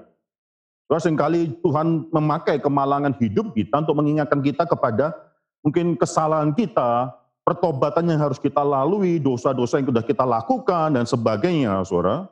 Terus 0.87 1.03
sering 1.03 1.19
kali 1.19 1.51
Tuhan 1.67 2.15
memakai 2.15 2.63
kemalangan 2.63 3.11
hidup 3.19 3.59
kita 3.59 3.83
untuk 3.83 3.99
mengingatkan 3.99 4.39
kita 4.39 4.71
kepada 4.71 5.19
mungkin 5.67 5.99
kesalahan 5.99 6.55
kita, 6.55 7.11
pertobatan 7.45 8.07
yang 8.09 8.21
harus 8.21 8.39
kita 8.39 8.61
lalui, 8.63 9.19
dosa-dosa 9.19 9.81
yang 9.81 9.89
sudah 9.91 10.05
kita 10.05 10.25
lakukan 10.25 10.95
dan 10.95 11.05
sebagainya, 11.05 11.83
saudara. 11.83 12.29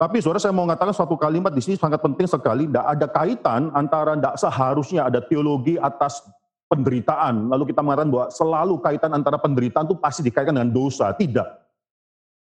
Tapi 0.00 0.16
saudara 0.24 0.40
saya 0.40 0.56
mau 0.56 0.64
mengatakan 0.64 0.96
suatu 0.96 1.12
kalimat 1.20 1.52
di 1.52 1.60
sini 1.60 1.76
sangat 1.76 2.00
penting 2.00 2.24
sekali, 2.24 2.64
tidak 2.64 2.86
ada 2.88 3.06
kaitan 3.10 3.68
antara 3.76 4.16
tidak 4.16 4.34
seharusnya 4.40 5.04
ada 5.04 5.20
teologi 5.20 5.76
atas 5.76 6.24
penderitaan. 6.72 7.52
Lalu 7.52 7.74
kita 7.74 7.84
mengatakan 7.84 8.08
bahwa 8.08 8.26
selalu 8.32 8.74
kaitan 8.80 9.12
antara 9.12 9.36
penderitaan 9.36 9.84
itu 9.84 9.98
pasti 10.00 10.24
dikaitkan 10.24 10.56
dengan 10.56 10.72
dosa. 10.72 11.12
Tidak. 11.12 11.48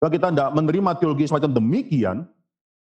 Kalau 0.00 0.10
kita 0.12 0.32
tidak 0.32 0.50
menerima 0.56 0.90
teologi 0.96 1.28
semacam 1.28 1.50
demikian, 1.52 2.16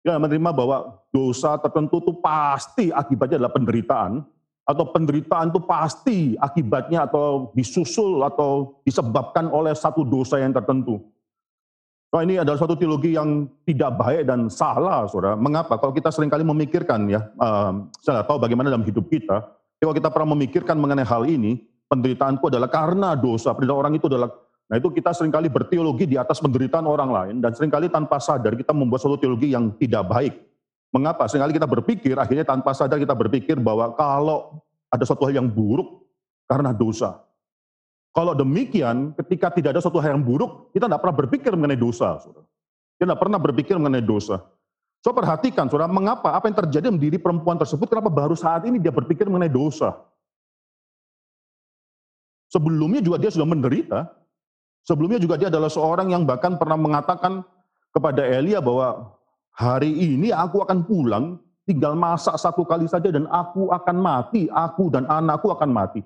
kita 0.04 0.20
menerima 0.20 0.52
bahwa 0.52 0.78
dosa 1.12 1.56
tertentu 1.60 2.04
itu 2.04 2.12
pasti 2.20 2.92
akibatnya 2.92 3.40
adalah 3.40 3.54
penderitaan, 3.56 4.28
atau 4.70 4.86
penderitaan 4.94 5.50
itu 5.50 5.60
pasti 5.66 6.38
akibatnya 6.38 7.10
atau 7.10 7.50
disusul 7.58 8.22
atau 8.22 8.78
disebabkan 8.86 9.50
oleh 9.50 9.74
satu 9.74 10.06
dosa 10.06 10.38
yang 10.38 10.54
tertentu. 10.54 11.02
Nah, 12.10 12.22
ini 12.26 12.42
adalah 12.42 12.58
suatu 12.58 12.78
teologi 12.78 13.18
yang 13.18 13.50
tidak 13.66 13.98
baik 13.98 14.30
dan 14.30 14.50
salah, 14.50 15.06
saudara. 15.10 15.38
Mengapa? 15.38 15.78
Kalau 15.78 15.94
kita 15.94 16.10
sering 16.14 16.30
kali 16.30 16.42
memikirkan 16.42 17.06
ya, 17.06 17.22
uh, 17.38 17.86
saya 18.02 18.26
tahu 18.26 18.42
bagaimana 18.42 18.70
dalam 18.70 18.86
hidup 18.86 19.10
kita, 19.10 19.46
kalau 19.78 19.94
kita 19.94 20.10
pernah 20.10 20.34
memikirkan 20.34 20.78
mengenai 20.78 21.06
hal 21.06 21.26
ini, 21.30 21.66
penderitaan 21.86 22.42
itu 22.42 22.50
adalah 22.50 22.70
karena 22.70 23.14
dosa, 23.14 23.54
penderitaan 23.54 23.82
orang 23.86 23.94
itu 23.98 24.06
adalah, 24.10 24.30
nah 24.70 24.82
itu 24.82 24.90
kita 24.90 25.14
sering 25.14 25.30
kali 25.30 25.54
berteologi 25.54 26.10
di 26.10 26.18
atas 26.18 26.42
penderitaan 26.42 26.90
orang 26.90 27.10
lain, 27.14 27.36
dan 27.46 27.54
sering 27.54 27.70
kali 27.70 27.94
tanpa 27.94 28.18
sadar 28.18 28.58
kita 28.58 28.74
membuat 28.74 29.06
suatu 29.06 29.22
teologi 29.22 29.54
yang 29.54 29.70
tidak 29.78 30.10
baik. 30.10 30.49
Mengapa? 30.90 31.30
Seringkali 31.30 31.54
kita 31.54 31.70
berpikir, 31.70 32.16
akhirnya 32.18 32.46
tanpa 32.46 32.74
sadar 32.74 32.98
kita 32.98 33.14
berpikir 33.14 33.62
bahwa 33.62 33.94
kalau 33.94 34.58
ada 34.90 35.06
suatu 35.06 35.30
hal 35.30 35.38
yang 35.38 35.50
buruk 35.50 36.02
karena 36.50 36.74
dosa. 36.74 37.22
Kalau 38.10 38.34
demikian, 38.34 39.14
ketika 39.14 39.54
tidak 39.54 39.78
ada 39.78 39.82
suatu 39.86 40.02
hal 40.02 40.18
yang 40.18 40.26
buruk, 40.26 40.74
kita 40.74 40.90
tidak 40.90 41.02
pernah 41.06 41.18
berpikir 41.22 41.52
mengenai 41.54 41.78
dosa. 41.78 42.18
Saudara. 42.18 42.46
Kita 42.98 43.06
tidak 43.06 43.22
pernah 43.22 43.40
berpikir 43.40 43.78
mengenai 43.78 44.02
dosa. 44.02 44.42
So 45.06 45.14
perhatikan, 45.14 45.70
saudara, 45.70 45.88
mengapa 45.88 46.34
apa 46.36 46.50
yang 46.50 46.58
terjadi 46.58 46.90
dalam 46.90 47.00
diri 47.00 47.22
perempuan 47.22 47.56
tersebut, 47.56 47.86
kenapa 47.88 48.10
baru 48.10 48.34
saat 48.34 48.66
ini 48.66 48.82
dia 48.82 48.92
berpikir 48.92 49.30
mengenai 49.30 49.48
dosa? 49.48 49.94
Sebelumnya 52.50 53.00
juga 53.00 53.22
dia 53.22 53.30
sudah 53.30 53.46
menderita. 53.46 54.10
Sebelumnya 54.84 55.22
juga 55.22 55.38
dia 55.38 55.54
adalah 55.54 55.70
seorang 55.70 56.10
yang 56.10 56.26
bahkan 56.26 56.58
pernah 56.58 56.76
mengatakan 56.76 57.46
kepada 57.94 58.26
Elia 58.26 58.58
bahwa 58.58 59.14
hari 59.56 59.92
ini 59.92 60.34
aku 60.34 60.62
akan 60.66 60.86
pulang, 60.86 61.40
tinggal 61.70 61.94
masak 61.94 62.34
satu 62.42 62.66
kali 62.66 62.90
saja 62.90 63.14
dan 63.14 63.30
aku 63.30 63.70
akan 63.70 63.98
mati, 64.02 64.50
aku 64.50 64.90
dan 64.90 65.06
anakku 65.06 65.54
akan 65.54 65.70
mati. 65.70 66.02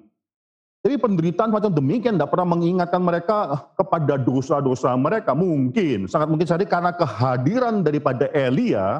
Jadi 0.84 1.00
penderitaan 1.00 1.48
macam 1.48 1.72
demikian 1.72 2.20
tidak 2.20 2.36
pernah 2.36 2.60
mengingatkan 2.60 3.00
mereka 3.00 3.72
kepada 3.80 4.20
dosa-dosa 4.20 4.92
mereka. 5.00 5.32
Mungkin, 5.32 6.12
sangat 6.12 6.28
mungkin 6.28 6.44
saja 6.44 6.68
karena 6.68 6.92
kehadiran 6.92 7.88
daripada 7.88 8.28
Elia, 8.36 9.00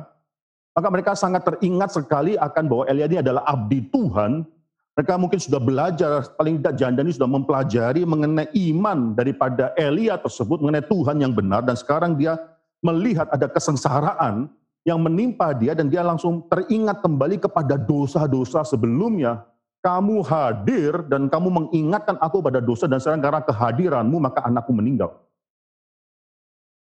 maka 0.72 0.88
mereka 0.88 1.12
sangat 1.12 1.44
teringat 1.44 1.92
sekali 1.92 2.40
akan 2.40 2.64
bahwa 2.72 2.84
Elia 2.88 3.12
ini 3.12 3.20
adalah 3.20 3.44
abdi 3.44 3.84
Tuhan. 3.92 4.48
Mereka 4.96 5.14
mungkin 5.20 5.42
sudah 5.44 5.60
belajar, 5.60 6.24
paling 6.40 6.64
tidak 6.64 6.76
janda 6.80 7.04
ini 7.04 7.12
sudah 7.12 7.28
mempelajari 7.28 8.08
mengenai 8.08 8.48
iman 8.72 9.12
daripada 9.12 9.76
Elia 9.76 10.16
tersebut, 10.16 10.64
mengenai 10.64 10.88
Tuhan 10.88 11.20
yang 11.20 11.36
benar, 11.36 11.68
dan 11.68 11.76
sekarang 11.76 12.16
dia 12.16 12.40
melihat 12.84 13.32
ada 13.32 13.48
kesengsaraan 13.48 14.52
yang 14.84 15.00
menimpa 15.00 15.56
dia 15.56 15.72
dan 15.72 15.88
dia 15.88 16.04
langsung 16.04 16.44
teringat 16.52 17.00
kembali 17.00 17.40
kepada 17.40 17.80
dosa-dosa 17.80 18.68
sebelumnya. 18.68 19.48
Kamu 19.84 20.24
hadir 20.24 21.04
dan 21.12 21.28
kamu 21.28 21.48
mengingatkan 21.52 22.16
aku 22.24 22.40
pada 22.40 22.64
dosa 22.64 22.88
dan 22.88 23.04
sekarang 23.04 23.20
karena 23.20 23.42
kehadiranmu 23.44 24.16
maka 24.16 24.40
anakku 24.48 24.72
meninggal. 24.72 25.24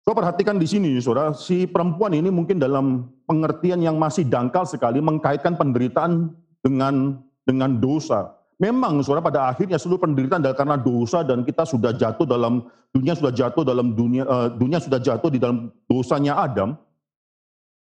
So 0.10 0.17
perhatikan 0.17 0.58
di 0.58 0.65
sini 0.65 0.98
saudara, 0.98 1.38
si 1.38 1.69
perempuan 1.69 2.17
ini 2.17 2.34
mungkin 2.34 2.58
dalam 2.58 3.13
pengertian 3.29 3.77
yang 3.86 4.01
masih 4.01 4.25
dangkal 4.25 4.65
sekali 4.65 4.98
mengkaitkan 5.05 5.53
penderitaan 5.53 6.34
dengan 6.65 7.22
dengan 7.46 7.77
dosa. 7.77 8.38
Memang 8.59 8.99
saudara 8.99 9.23
pada 9.23 9.47
akhirnya 9.47 9.79
seluruh 9.79 10.03
penderitaan 10.03 10.43
adalah 10.43 10.59
karena 10.59 10.75
dosa 10.75 11.23
dan 11.23 11.47
kita 11.47 11.63
sudah 11.63 11.95
jatuh 11.95 12.27
dalam 12.27 12.67
dunia 12.91 13.15
sudah 13.15 13.31
jatuh 13.31 13.63
dalam 13.63 13.95
dunia 13.95 14.27
uh, 14.27 14.51
dunia 14.51 14.83
sudah 14.83 14.99
jatuh 14.99 15.31
di 15.31 15.39
dalam 15.39 15.71
dosanya 15.87 16.35
Adam. 16.43 16.75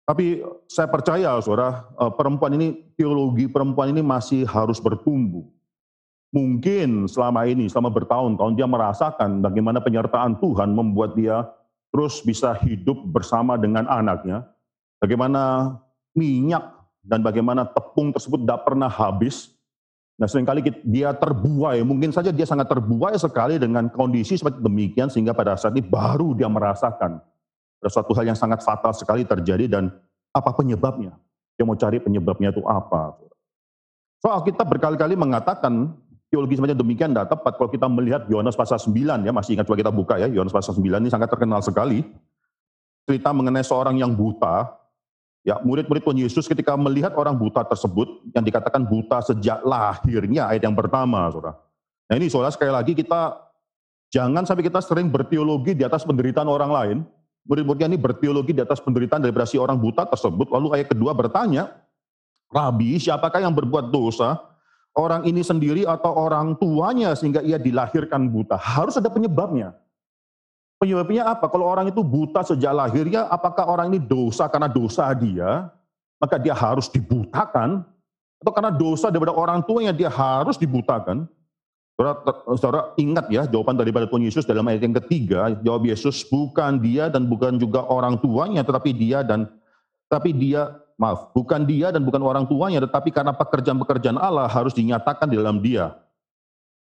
Tapi 0.10 0.42
saya 0.66 0.90
percaya, 0.90 1.38
saudara, 1.38 1.86
eh, 1.94 2.10
perempuan 2.18 2.58
ini, 2.58 2.82
teologi 2.98 3.46
perempuan 3.46 3.94
ini 3.94 4.02
masih 4.02 4.42
harus 4.42 4.82
bertumbuh. 4.82 5.46
Mungkin 6.34 7.06
selama 7.06 7.46
ini, 7.46 7.70
selama 7.70 7.94
bertahun-tahun 7.94 8.58
dia 8.58 8.66
merasakan 8.66 9.46
bagaimana 9.46 9.78
penyertaan 9.86 10.42
Tuhan 10.42 10.74
membuat 10.74 11.14
dia 11.14 11.46
terus 11.94 12.26
bisa 12.26 12.58
hidup 12.58 12.98
bersama 13.06 13.54
dengan 13.54 13.86
anaknya. 13.86 14.50
Bagaimana 14.98 15.78
minyak 16.18 16.74
dan 17.06 17.22
bagaimana 17.22 17.70
tepung 17.70 18.10
tersebut 18.10 18.42
tidak 18.42 18.66
pernah 18.66 18.90
habis. 18.90 19.54
Nah 20.20 20.28
sering 20.28 20.44
kali 20.44 20.60
dia 20.84 21.16
terbuai, 21.16 21.80
mungkin 21.88 22.12
saja 22.12 22.36
dia 22.36 22.44
sangat 22.44 22.68
terbuai 22.68 23.16
sekali 23.16 23.56
dengan 23.56 23.88
kondisi 23.88 24.36
seperti 24.36 24.60
demikian 24.60 25.08
sehingga 25.08 25.32
pada 25.32 25.56
saat 25.56 25.72
ini 25.72 25.88
baru 25.88 26.36
dia 26.36 26.52
merasakan 26.52 27.24
ada 27.80 27.88
suatu 27.88 28.12
hal 28.12 28.28
yang 28.28 28.36
sangat 28.36 28.60
fatal 28.60 28.92
sekali 28.92 29.24
terjadi 29.24 29.72
dan 29.72 29.88
apa 30.36 30.52
penyebabnya? 30.52 31.16
Dia 31.56 31.64
mau 31.64 31.80
cari 31.80 32.04
penyebabnya 32.04 32.52
itu 32.52 32.60
apa. 32.68 33.16
So 34.20 34.28
kita 34.44 34.68
berkali-kali 34.68 35.16
mengatakan 35.16 35.96
teologi 36.28 36.60
semacam 36.60 36.76
demikian 36.76 37.16
tidak 37.16 37.32
tepat 37.32 37.56
kalau 37.56 37.72
kita 37.72 37.88
melihat 37.88 38.28
Yohanes 38.28 38.60
pasal 38.60 38.78
9 38.84 39.24
ya, 39.24 39.32
masih 39.32 39.56
ingat 39.56 39.66
coba 39.66 39.80
kita 39.80 39.92
buka 39.96 40.20
ya, 40.20 40.28
Yohanes 40.28 40.52
pasal 40.52 40.76
9 40.76 41.00
ini 41.00 41.08
sangat 41.08 41.32
terkenal 41.32 41.64
sekali. 41.64 42.04
Cerita 43.08 43.32
mengenai 43.32 43.64
seorang 43.64 43.96
yang 43.96 44.12
buta, 44.12 44.76
ya 45.44 45.60
murid-murid 45.64 46.04
Tuhan 46.04 46.20
Yesus 46.20 46.46
ketika 46.46 46.76
melihat 46.76 47.16
orang 47.16 47.36
buta 47.36 47.64
tersebut, 47.64 48.28
yang 48.36 48.44
dikatakan 48.44 48.84
buta 48.84 49.24
sejak 49.24 49.64
lahirnya, 49.64 50.52
ayat 50.52 50.68
yang 50.68 50.76
pertama, 50.76 51.30
saudara. 51.32 51.56
Nah 52.10 52.16
ini 52.18 52.28
saudara 52.28 52.52
sekali 52.52 52.72
lagi 52.74 52.94
kita, 52.98 53.38
jangan 54.10 54.44
sampai 54.44 54.66
kita 54.66 54.82
sering 54.82 55.08
berteologi 55.14 55.78
di 55.78 55.86
atas 55.86 56.04
penderitaan 56.04 56.50
orang 56.50 56.72
lain, 56.72 56.98
murid-muridnya 57.46 57.96
ini 57.96 58.00
berteologi 58.00 58.52
di 58.52 58.62
atas 58.62 58.82
penderitaan 58.82 59.24
daripada 59.24 59.46
si 59.48 59.58
orang 59.58 59.78
buta 59.78 60.06
tersebut. 60.10 60.50
Lalu 60.50 60.68
ayat 60.80 60.88
kedua 60.92 61.14
bertanya, 61.14 61.70
Rabi, 62.50 62.98
siapakah 62.98 63.46
yang 63.46 63.54
berbuat 63.54 63.94
dosa? 63.94 64.42
Orang 64.98 65.24
ini 65.30 65.46
sendiri 65.46 65.86
atau 65.86 66.12
orang 66.18 66.58
tuanya 66.58 67.14
sehingga 67.14 67.46
ia 67.46 67.62
dilahirkan 67.62 68.26
buta? 68.26 68.58
Harus 68.58 68.98
ada 68.98 69.08
penyebabnya. 69.08 69.78
Penyebabnya 70.80 71.28
apa? 71.28 71.52
Kalau 71.52 71.68
orang 71.68 71.92
itu 71.92 72.00
buta 72.00 72.40
sejak 72.40 72.72
lahirnya, 72.72 73.28
apakah 73.28 73.68
orang 73.68 73.92
ini 73.92 74.00
dosa 74.00 74.48
karena 74.48 74.72
dosa 74.72 75.12
dia, 75.12 75.68
maka 76.16 76.40
dia 76.40 76.56
harus 76.56 76.88
dibutakan? 76.88 77.84
Atau 78.40 78.52
karena 78.56 78.72
dosa 78.72 79.12
daripada 79.12 79.36
orang 79.36 79.60
tuanya 79.68 79.92
dia 79.92 80.08
harus 80.08 80.56
dibutakan? 80.56 81.28
Saudara, 82.56 82.96
ingat 82.96 83.28
ya 83.28 83.44
jawaban 83.44 83.76
daripada 83.76 84.08
Tuhan 84.08 84.24
Yesus 84.24 84.48
dalam 84.48 84.64
ayat 84.72 84.88
yang 84.88 84.96
ketiga, 85.04 85.52
jawab 85.60 85.84
Yesus 85.84 86.24
bukan 86.24 86.80
dia 86.80 87.12
dan 87.12 87.28
bukan 87.28 87.60
juga 87.60 87.84
orang 87.84 88.16
tuanya, 88.24 88.64
tetapi 88.64 88.96
dia 88.96 89.20
dan 89.20 89.52
tapi 90.08 90.32
dia 90.32 90.80
maaf, 90.96 91.36
bukan 91.36 91.68
dia 91.68 91.92
dan 91.92 92.08
bukan 92.08 92.24
orang 92.24 92.48
tuanya, 92.48 92.80
tetapi 92.88 93.12
karena 93.12 93.36
pekerjaan-pekerjaan 93.36 94.16
Allah 94.16 94.48
harus 94.48 94.72
dinyatakan 94.72 95.28
di 95.28 95.36
dalam 95.36 95.60
dia. 95.60 95.92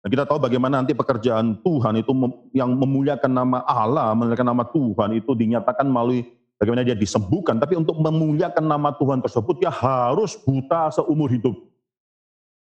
Nah, 0.00 0.08
kita 0.08 0.24
tahu 0.24 0.40
bagaimana 0.40 0.80
nanti 0.80 0.96
pekerjaan 0.96 1.60
Tuhan 1.60 2.00
itu 2.00 2.12
yang 2.56 2.72
memuliakan 2.72 3.28
nama 3.28 3.60
Allah, 3.68 4.16
memuliakan 4.16 4.48
nama 4.48 4.64
Tuhan 4.64 5.20
itu 5.20 5.36
dinyatakan 5.36 5.84
melalui 5.84 6.24
bagaimana 6.56 6.80
dia 6.80 6.96
disembuhkan. 6.96 7.60
Tapi 7.60 7.76
untuk 7.76 8.00
memuliakan 8.00 8.64
nama 8.64 8.96
Tuhan 8.96 9.20
tersebut, 9.20 9.60
dia 9.60 9.68
harus 9.68 10.40
buta 10.40 10.88
seumur 10.88 11.28
hidup. 11.28 11.52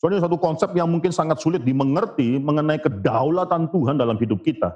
Soalnya 0.00 0.25
satu 0.25 0.37
konsep 0.40 0.73
yang 0.76 0.88
mungkin 0.88 1.12
sangat 1.12 1.40
sulit 1.40 1.64
dimengerti 1.64 2.40
mengenai 2.40 2.81
kedaulatan 2.81 3.69
Tuhan 3.69 3.97
dalam 4.00 4.16
hidup 4.16 4.40
kita. 4.40 4.73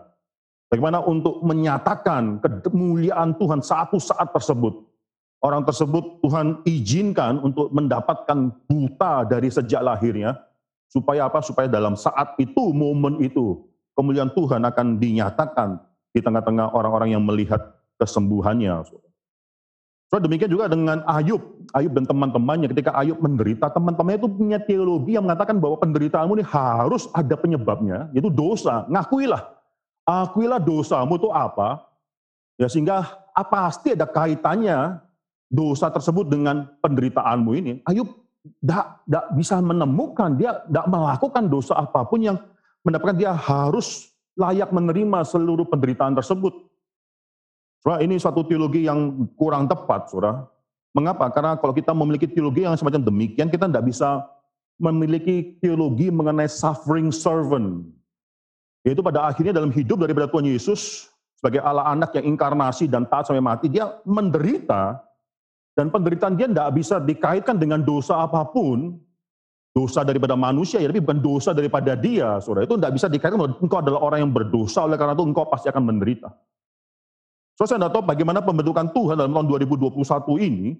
Bagaimana 0.68 1.00
untuk 1.04 1.40
menyatakan 1.44 2.40
kemuliaan 2.40 3.36
Tuhan 3.40 3.60
satu 3.60 3.96
saat 3.96 4.32
tersebut. 4.36 4.84
Orang 5.40 5.64
tersebut 5.64 6.20
Tuhan 6.20 6.60
izinkan 6.68 7.40
untuk 7.40 7.72
mendapatkan 7.72 8.52
buta 8.68 9.24
dari 9.24 9.48
sejak 9.48 9.80
lahirnya. 9.80 10.36
Supaya 10.90 11.30
apa? 11.30 11.38
Supaya 11.38 11.70
dalam 11.70 11.94
saat 11.94 12.34
itu, 12.42 12.74
momen 12.74 13.22
itu, 13.22 13.62
kemuliaan 13.94 14.34
Tuhan 14.34 14.66
akan 14.66 14.98
dinyatakan 14.98 15.78
di 16.10 16.18
tengah-tengah 16.18 16.74
orang-orang 16.74 17.14
yang 17.14 17.22
melihat 17.22 17.78
kesembuhannya. 18.02 18.82
So 20.10 20.18
demikian 20.18 20.50
juga 20.50 20.66
dengan 20.66 21.06
Ayub. 21.06 21.38
Ayub 21.70 21.94
dan 21.94 22.02
teman-temannya 22.02 22.66
ketika 22.74 22.90
Ayub 22.98 23.22
menderita, 23.22 23.70
teman-temannya 23.70 24.18
itu 24.18 24.30
punya 24.34 24.58
teologi 24.58 25.14
yang 25.14 25.22
mengatakan 25.22 25.62
bahwa 25.62 25.78
penderitaanmu 25.78 26.42
ini 26.42 26.46
harus 26.50 27.06
ada 27.14 27.38
penyebabnya, 27.38 28.10
yaitu 28.10 28.26
dosa. 28.26 28.90
Ngakuilah. 28.90 29.46
Akuilah 30.02 30.58
dosamu 30.58 31.14
itu 31.14 31.30
apa. 31.30 31.86
Ya 32.58 32.66
sehingga 32.66 33.06
apa 33.30 33.70
pasti 33.70 33.94
ada 33.94 34.10
kaitannya 34.10 34.98
dosa 35.46 35.86
tersebut 35.94 36.26
dengan 36.26 36.66
penderitaanmu 36.82 37.50
ini. 37.54 37.72
Ayub 37.86 38.10
tidak 38.40 39.24
bisa 39.36 39.60
menemukan, 39.60 40.32
dia 40.36 40.64
tidak 40.64 40.86
melakukan 40.88 41.44
dosa 41.48 41.76
apa 41.76 42.04
pun 42.08 42.24
yang 42.24 42.36
mendapatkan 42.84 43.16
dia 43.16 43.32
harus 43.36 44.10
layak 44.36 44.72
menerima 44.72 45.20
seluruh 45.28 45.68
penderitaan 45.68 46.16
tersebut. 46.16 46.52
Saudara, 47.80 48.04
ini 48.04 48.20
suatu 48.20 48.44
teologi 48.44 48.84
yang 48.84 49.28
kurang 49.36 49.68
tepat, 49.68 50.12
saudara. 50.12 50.44
Mengapa? 50.92 51.30
Karena 51.32 51.56
kalau 51.56 51.72
kita 51.72 51.92
memiliki 51.94 52.28
teologi 52.28 52.64
yang 52.64 52.76
semacam 52.76 53.04
demikian, 53.04 53.48
kita 53.48 53.68
tidak 53.68 53.86
bisa 53.88 54.26
memiliki 54.80 55.60
teologi 55.60 56.08
mengenai 56.08 56.48
suffering 56.48 57.12
servant. 57.12 57.84
Yaitu 58.84 59.04
pada 59.04 59.28
akhirnya 59.28 59.52
dalam 59.52 59.68
hidup 59.68 60.00
daripada 60.00 60.26
Tuhan 60.32 60.48
Yesus, 60.48 61.12
sebagai 61.36 61.60
Allah 61.60 61.88
anak 61.88 62.16
yang 62.16 62.36
inkarnasi 62.36 62.88
dan 62.88 63.04
taat 63.08 63.28
sampai 63.28 63.44
mati, 63.44 63.68
dia 63.68 63.92
menderita, 64.08 65.00
dan 65.80 65.88
penderitaan 65.88 66.36
dia 66.36 66.44
tidak 66.44 66.76
bisa 66.76 67.00
dikaitkan 67.00 67.56
dengan 67.56 67.80
dosa 67.80 68.28
apa 68.28 68.44
pun, 68.44 69.00
dosa 69.72 70.04
daripada 70.04 70.36
manusia, 70.36 70.76
ya, 70.76 70.92
tapi 70.92 71.00
bukan 71.00 71.24
dosa 71.24 71.56
daripada 71.56 71.96
dia, 71.96 72.36
saudara. 72.44 72.68
Itu 72.68 72.76
tidak 72.76 73.00
bisa 73.00 73.08
dikaitkan 73.08 73.40
bahwa 73.40 73.56
engkau 73.56 73.80
adalah 73.80 74.00
orang 74.04 74.28
yang 74.28 74.32
berdosa, 74.36 74.84
oleh 74.84 75.00
karena 75.00 75.16
itu 75.16 75.24
engkau 75.24 75.48
pasti 75.48 75.72
akan 75.72 75.80
menderita. 75.88 76.28
So, 77.56 77.64
saya 77.64 77.80
tidak 77.80 77.96
tahu 77.96 78.04
bagaimana 78.04 78.44
pembentukan 78.44 78.92
Tuhan 78.92 79.16
dalam 79.16 79.32
tahun 79.32 79.46
2021 79.48 79.96
ini. 80.44 80.76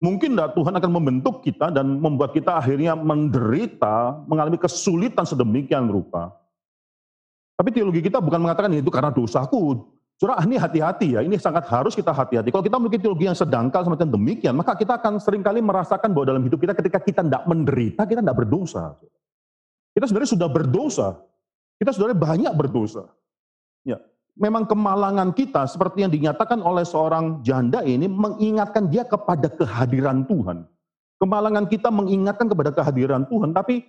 Mungkin 0.00 0.34
tidak 0.34 0.56
Tuhan 0.56 0.74
akan 0.80 0.90
membentuk 0.96 1.44
kita 1.44 1.68
dan 1.68 2.00
membuat 2.00 2.32
kita 2.32 2.56
akhirnya 2.56 2.96
menderita, 2.96 4.24
mengalami 4.24 4.56
kesulitan 4.56 5.28
sedemikian 5.28 5.92
rupa. 5.92 6.32
Tapi 7.54 7.68
teologi 7.70 8.00
kita 8.00 8.18
bukan 8.18 8.48
mengatakan 8.48 8.72
itu 8.72 8.88
karena 8.88 9.12
dosaku. 9.12 9.84
Surah 10.20 10.38
ini 10.46 10.54
hati-hati 10.54 11.18
ya, 11.18 11.20
ini 11.26 11.34
sangat 11.34 11.66
harus 11.66 11.98
kita 11.98 12.14
hati-hati. 12.14 12.54
Kalau 12.54 12.62
kita 12.62 12.78
memiliki 12.78 13.02
teologi 13.02 13.26
yang 13.26 13.34
sedangkal 13.34 13.82
semacam 13.82 14.06
demikian, 14.06 14.54
maka 14.54 14.78
kita 14.78 14.94
akan 14.94 15.18
sering 15.18 15.42
kali 15.42 15.58
merasakan 15.58 16.14
bahwa 16.14 16.30
dalam 16.30 16.42
hidup 16.46 16.62
kita 16.62 16.78
ketika 16.78 17.02
kita 17.02 17.20
tidak 17.26 17.42
menderita, 17.50 18.06
kita 18.06 18.22
tidak 18.22 18.38
berdosa. 18.38 18.94
Kita 19.92 20.04
sebenarnya 20.06 20.30
sudah 20.30 20.48
berdosa. 20.48 21.08
Kita 21.82 21.90
sebenarnya 21.90 22.18
banyak 22.22 22.52
berdosa. 22.54 23.10
Ya, 23.82 23.98
memang 24.38 24.64
kemalangan 24.64 25.34
kita 25.34 25.66
seperti 25.66 26.06
yang 26.06 26.12
dinyatakan 26.14 26.62
oleh 26.62 26.86
seorang 26.86 27.42
janda 27.42 27.82
ini 27.82 28.06
mengingatkan 28.06 28.88
dia 28.88 29.02
kepada 29.02 29.50
kehadiran 29.50 30.24
Tuhan. 30.24 30.64
Kemalangan 31.18 31.66
kita 31.66 31.90
mengingatkan 31.90 32.46
kepada 32.46 32.70
kehadiran 32.70 33.26
Tuhan, 33.26 33.54
tapi 33.54 33.86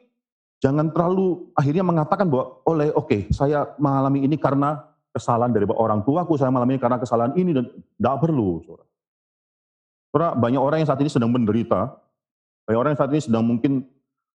jangan 0.61 0.89
terlalu 0.93 1.49
akhirnya 1.57 1.81
mengatakan 1.81 2.29
bahwa 2.29 2.61
oleh 2.65 2.89
oke 2.93 3.09
okay, 3.09 3.21
saya 3.33 3.73
mengalami 3.81 4.25
ini 4.25 4.37
karena 4.37 4.81
kesalahan 5.13 5.53
dari 5.53 5.69
orang 5.69 6.01
tuaku, 6.01 6.35
saya 6.35 6.49
mengalami 6.49 6.75
ini 6.75 6.81
karena 6.81 6.97
kesalahan 6.97 7.33
ini 7.37 7.53
dan 7.53 7.69
tidak 7.69 8.15
perlu. 8.19 8.59
Saudara. 8.65 10.33
Banyak 10.37 10.61
orang 10.61 10.77
yang 10.81 10.89
saat 10.89 11.01
ini 11.01 11.09
sedang 11.09 11.29
menderita, 11.29 11.93
banyak 12.65 12.79
orang 12.81 12.91
yang 12.97 13.01
saat 13.01 13.13
ini 13.13 13.21
sedang 13.21 13.45
mungkin 13.45 13.85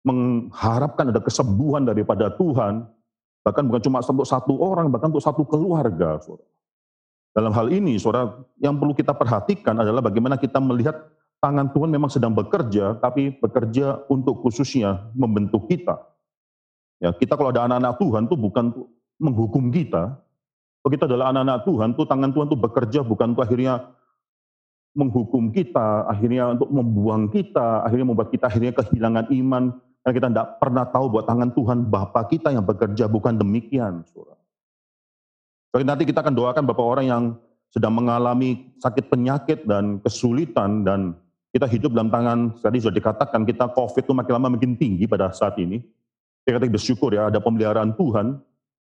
mengharapkan 0.03 1.13
ada 1.13 1.21
kesembuhan 1.23 1.87
daripada 1.87 2.33
Tuhan, 2.35 2.89
Bahkan 3.43 3.63
bukan 3.67 3.81
cuma 3.83 3.99
untuk 3.99 4.27
satu 4.27 4.55
orang, 4.63 4.87
bahkan 4.87 5.11
untuk 5.11 5.23
satu 5.23 5.43
keluarga. 5.43 6.15
Saudara. 6.23 6.47
Dalam 7.35 7.51
hal 7.51 7.67
ini, 7.75 7.99
saudara, 7.99 8.39
yang 8.63 8.79
perlu 8.79 8.95
kita 8.95 9.11
perhatikan 9.11 9.75
adalah 9.83 9.99
bagaimana 9.99 10.39
kita 10.39 10.63
melihat 10.63 10.95
tangan 11.43 11.67
Tuhan 11.75 11.91
memang 11.91 12.07
sedang 12.07 12.31
bekerja, 12.31 12.95
tapi 13.03 13.35
bekerja 13.35 14.07
untuk 14.07 14.39
khususnya 14.39 15.11
membentuk 15.11 15.67
kita. 15.67 15.99
Ya, 17.03 17.11
kita 17.11 17.35
kalau 17.35 17.51
ada 17.51 17.67
anak-anak 17.67 17.99
Tuhan 17.99 18.23
tuh 18.31 18.39
bukan 18.39 18.71
menghukum 19.19 19.67
kita. 19.75 20.22
Kalau 20.83 20.91
kita 20.91 21.07
adalah 21.07 21.31
anak-anak 21.31 21.63
Tuhan 21.63 21.89
tuh 21.95 22.03
tangan 22.03 22.31
Tuhan 22.35 22.47
tuh 22.51 22.59
bekerja 22.59 22.99
bukan 23.07 23.31
untuk 23.31 23.47
akhirnya 23.47 23.87
menghukum 24.93 25.55
kita, 25.55 26.11
akhirnya 26.11 26.51
untuk 26.51 26.69
membuang 26.69 27.31
kita, 27.31 27.87
akhirnya 27.87 28.11
membuat 28.11 28.29
kita 28.35 28.51
akhirnya 28.51 28.75
kehilangan 28.75 29.31
iman, 29.31 29.63
karena 30.03 30.13
kita 30.13 30.27
tidak 30.27 30.47
pernah 30.59 30.85
tahu 30.91 31.05
buat 31.07 31.25
tangan 31.25 31.49
Tuhan 31.55 31.87
Bapa 31.87 32.27
kita 32.27 32.51
yang 32.51 32.67
bekerja, 32.67 33.07
bukan 33.07 33.39
demikian. 33.39 34.03
Jadi 35.71 35.83
nanti 35.87 36.03
kita 36.03 36.19
akan 36.19 36.35
doakan 36.35 36.63
Bapak 36.67 36.85
orang 36.85 37.05
yang 37.07 37.23
sedang 37.71 37.95
mengalami 37.95 38.75
sakit 38.83 39.07
penyakit 39.07 39.65
dan 39.65 40.03
kesulitan 40.03 40.85
dan 40.85 41.17
kita 41.55 41.65
hidup 41.65 41.95
dalam 41.95 42.11
tangan, 42.11 42.59
tadi 42.59 42.83
sudah 42.83 42.93
dikatakan 42.93 43.47
kita 43.47 43.71
COVID 43.71 44.03
itu 44.03 44.13
makin 44.13 44.33
lama 44.35 44.59
makin 44.59 44.75
tinggi 44.75 45.07
pada 45.07 45.31
saat 45.31 45.55
ini. 45.57 45.79
Kita 46.43 46.59
bersyukur 46.59 47.15
ya 47.15 47.31
ada 47.31 47.39
pemeliharaan 47.39 47.95
Tuhan, 47.95 48.35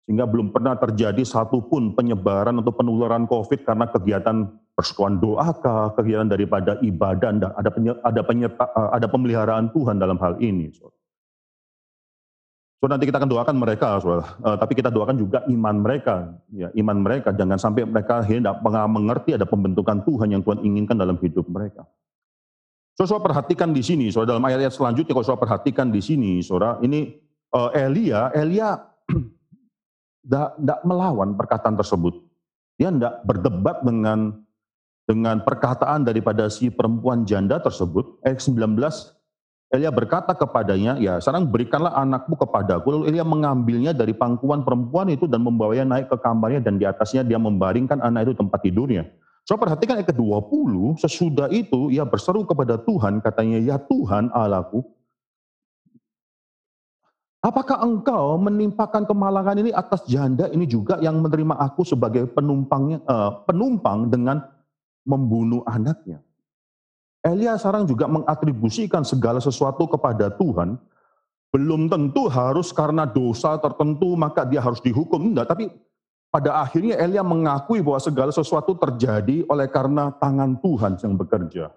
sehingga 0.06 0.30
belum 0.30 0.54
pernah 0.54 0.78
terjadi 0.78 1.26
satupun 1.26 1.98
penyebaran 1.98 2.62
atau 2.62 2.70
penularan 2.70 3.26
COVID 3.26 3.66
karena 3.66 3.90
kegiatan 3.90 4.54
persekutuan 4.78 5.18
doa, 5.18 5.50
kegiatan 5.98 6.30
daripada 6.30 6.78
ibadah, 6.86 7.34
ada, 7.34 7.48
ada, 8.06 8.22
penyerta, 8.22 8.70
ada 8.70 9.08
pemeliharaan 9.10 9.74
Tuhan 9.74 9.98
dalam 9.98 10.22
hal 10.22 10.38
ini. 10.38 10.70
So. 10.78 10.94
So 12.78 12.86
nanti 12.86 13.10
kita 13.10 13.18
akan 13.18 13.34
doakan 13.34 13.58
mereka, 13.58 13.98
saudara. 13.98 14.38
Uh, 14.46 14.54
tapi 14.62 14.78
kita 14.78 14.94
doakan 14.94 15.18
juga 15.18 15.42
iman 15.50 15.76
mereka, 15.82 16.38
ya 16.54 16.70
iman 16.78 17.02
mereka. 17.02 17.34
Jangan 17.34 17.58
sampai 17.58 17.90
mereka 17.90 18.22
hendak 18.22 18.62
mengerti 18.62 19.34
ada 19.34 19.50
pembentukan 19.50 20.06
Tuhan 20.06 20.38
yang 20.38 20.46
Tuhan 20.46 20.62
inginkan 20.62 21.02
dalam 21.02 21.18
hidup 21.18 21.50
mereka. 21.50 21.82
So, 22.94 23.10
saudara 23.10 23.34
perhatikan 23.34 23.74
di 23.74 23.82
sini, 23.82 24.14
saudara 24.14 24.38
dalam 24.38 24.46
ayat-ayat 24.46 24.70
selanjutnya, 24.70 25.18
kalau 25.18 25.26
saudara 25.26 25.44
perhatikan 25.50 25.90
di 25.90 25.98
sini, 25.98 26.46
saudara, 26.46 26.78
ini 26.86 27.10
uh, 27.58 27.74
Elia, 27.74 28.30
Elia 28.38 28.78
tidak 30.26 30.80
melawan 30.84 31.38
perkataan 31.38 31.78
tersebut. 31.78 32.18
Dia 32.76 32.92
tidak 32.92 33.24
berdebat 33.24 33.86
dengan 33.86 34.44
dengan 35.06 35.46
perkataan 35.46 36.02
daripada 36.02 36.50
si 36.50 36.74
perempuan 36.74 37.24
janda 37.30 37.62
tersebut. 37.62 38.20
Ayat 38.26 38.42
19, 38.42 38.58
Elia 39.70 39.94
berkata 39.94 40.34
kepadanya, 40.34 40.98
ya 40.98 41.22
sekarang 41.22 41.46
berikanlah 41.46 41.94
anakmu 41.94 42.34
kepadaku. 42.38 42.86
Lalu 42.90 43.04
Elia 43.14 43.26
mengambilnya 43.26 43.94
dari 43.94 44.18
pangkuan 44.18 44.66
perempuan 44.66 45.14
itu 45.14 45.30
dan 45.30 45.46
membawanya 45.46 45.86
naik 45.86 46.10
ke 46.10 46.18
kamarnya 46.18 46.62
dan 46.66 46.82
di 46.82 46.90
atasnya 46.90 47.22
dia 47.22 47.38
membaringkan 47.38 48.02
anak 48.02 48.30
itu 48.30 48.34
tempat 48.34 48.60
tidurnya. 48.66 49.06
So 49.46 49.62
perhatikan 49.62 50.02
ayat 50.02 50.10
ke-20, 50.10 50.98
sesudah 50.98 51.54
itu 51.54 51.94
ia 51.94 52.02
berseru 52.02 52.50
kepada 52.50 52.82
Tuhan, 52.82 53.22
katanya, 53.22 53.62
ya 53.62 53.78
Tuhan 53.78 54.34
Allahku, 54.34 54.82
apakah 57.46 57.78
engkau 57.86 58.42
menimpakan 58.42 59.06
kemalangan 59.06 59.62
ini 59.62 59.70
atas 59.70 60.02
janda 60.10 60.50
ini 60.50 60.66
juga 60.66 60.98
yang 60.98 61.22
menerima 61.22 61.54
aku 61.62 61.86
sebagai 61.86 62.26
penumpangnya, 62.34 63.06
uh, 63.06 63.46
penumpang 63.46 64.10
dengan 64.10 64.42
membunuh 65.06 65.62
anaknya? 65.70 66.26
Elia 67.22 67.58
sekarang 67.58 67.90
juga 67.90 68.06
mengatribusikan 68.06 69.06
segala 69.06 69.42
sesuatu 69.42 69.86
kepada 69.90 70.30
Tuhan. 70.34 70.78
Belum 71.50 71.88
tentu 71.88 72.28
harus 72.28 72.70
karena 72.70 73.08
dosa 73.08 73.58
tertentu 73.58 74.14
maka 74.14 74.46
dia 74.46 74.62
harus 74.62 74.84
dihukum. 74.84 75.34
Enggak, 75.34 75.50
tapi 75.56 75.72
pada 76.30 76.62
akhirnya 76.62 77.00
Elia 77.00 77.24
mengakui 77.24 77.80
bahwa 77.80 77.98
segala 78.04 78.30
sesuatu 78.30 78.76
terjadi 78.76 79.48
oleh 79.48 79.72
karena 79.72 80.12
tangan 80.20 80.60
Tuhan 80.60 81.00
yang 81.00 81.16
bekerja. 81.16 81.72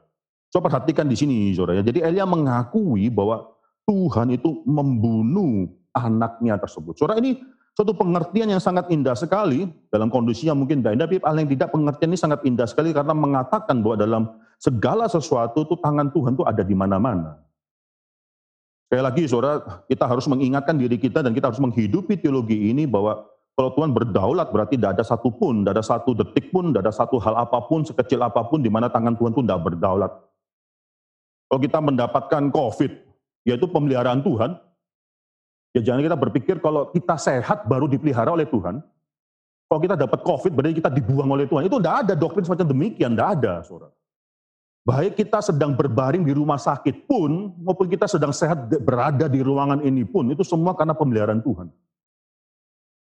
Coba 0.50 0.72
perhatikan 0.72 1.07
di 1.07 1.14
sini, 1.14 1.54
saudara. 1.54 1.81
Jadi 1.81 2.02
Elia 2.02 2.26
mengakui 2.26 3.07
bahwa 3.07 3.58
Tuhan 3.88 4.37
itu 4.37 4.61
membunuh 4.68 5.64
anaknya 5.96 6.61
tersebut. 6.61 7.01
Saudara 7.01 7.24
ini 7.24 7.40
suatu 7.72 7.96
pengertian 7.96 8.53
yang 8.53 8.61
sangat 8.61 8.92
indah 8.92 9.16
sekali 9.16 9.64
dalam 9.88 10.12
kondisi 10.12 10.44
yang 10.44 10.61
mungkin 10.61 10.85
tidak 10.85 10.92
indah, 11.01 11.07
tapi 11.09 11.18
paling 11.24 11.46
tidak 11.48 11.68
pengertian 11.72 12.12
ini 12.12 12.20
sangat 12.20 12.40
indah 12.44 12.68
sekali 12.68 12.92
karena 12.92 13.16
mengatakan 13.16 13.81
bahwa 13.81 13.96
dalam 13.96 14.22
segala 14.61 15.09
sesuatu 15.09 15.64
itu 15.64 15.74
tangan 15.81 16.12
Tuhan 16.12 16.37
itu 16.37 16.44
ada 16.44 16.61
di 16.61 16.77
mana-mana. 16.77 17.40
Sekali 18.88 19.03
lagi 19.05 19.22
saudara, 19.24 19.85
kita 19.88 20.05
harus 20.05 20.29
mengingatkan 20.29 20.77
diri 20.77 21.01
kita 21.01 21.24
dan 21.24 21.33
kita 21.33 21.48
harus 21.48 21.61
menghidupi 21.61 22.20
teologi 22.20 22.68
ini 22.68 22.85
bahwa 22.85 23.24
kalau 23.57 23.72
Tuhan 23.74 23.90
berdaulat 23.90 24.53
berarti 24.53 24.77
tidak 24.77 25.01
ada 25.01 25.05
satu 25.05 25.33
pun, 25.33 25.64
tidak 25.64 25.81
ada 25.81 25.85
satu 25.85 26.12
detik 26.12 26.53
pun, 26.53 26.70
tidak 26.70 26.88
ada 26.88 26.94
satu 26.94 27.16
hal 27.20 27.40
apa 27.40 27.59
pun, 27.64 27.85
sekecil 27.85 28.20
apa 28.20 28.44
pun 28.48 28.61
di 28.61 28.68
mana 28.68 28.92
tangan 28.92 29.16
Tuhan 29.16 29.33
itu 29.33 29.42
tidak 29.44 29.61
berdaulat. 29.64 30.12
Kalau 31.48 31.61
kita 31.64 31.79
mendapatkan 31.81 32.42
COVID, 32.53 32.92
yaitu 33.49 33.65
pemeliharaan 33.65 34.21
Tuhan, 34.21 34.61
ya 35.73 35.81
jangan 35.81 36.05
kita 36.05 36.17
berpikir 36.21 36.61
kalau 36.61 36.93
kita 36.93 37.17
sehat 37.17 37.65
baru 37.65 37.89
dipelihara 37.89 38.37
oleh 38.37 38.45
Tuhan. 38.45 38.85
Kalau 39.69 39.81
kita 39.85 39.97
dapat 40.01 40.21
COVID 40.25 40.53
berarti 40.53 40.81
kita 40.81 40.89
dibuang 40.93 41.29
oleh 41.29 41.45
Tuhan. 41.45 41.69
Itu 41.69 41.77
tidak 41.81 41.97
ada 42.05 42.15
doktrin 42.17 42.45
semacam 42.45 42.73
demikian, 42.73 43.13
tidak 43.13 43.29
ada. 43.41 43.55
Saudara. 43.65 43.93
Baik 44.89 45.21
kita 45.21 45.45
sedang 45.45 45.77
berbaring 45.77 46.25
di 46.25 46.33
rumah 46.33 46.57
sakit 46.57 47.05
pun, 47.05 47.53
maupun 47.61 47.93
kita 47.93 48.09
sedang 48.09 48.33
sehat 48.33 48.73
berada 48.81 49.29
di 49.29 49.45
ruangan 49.45 49.85
ini 49.85 50.09
pun, 50.09 50.33
itu 50.33 50.41
semua 50.41 50.73
karena 50.73 50.97
pemeliharaan 50.97 51.45
Tuhan. 51.45 51.69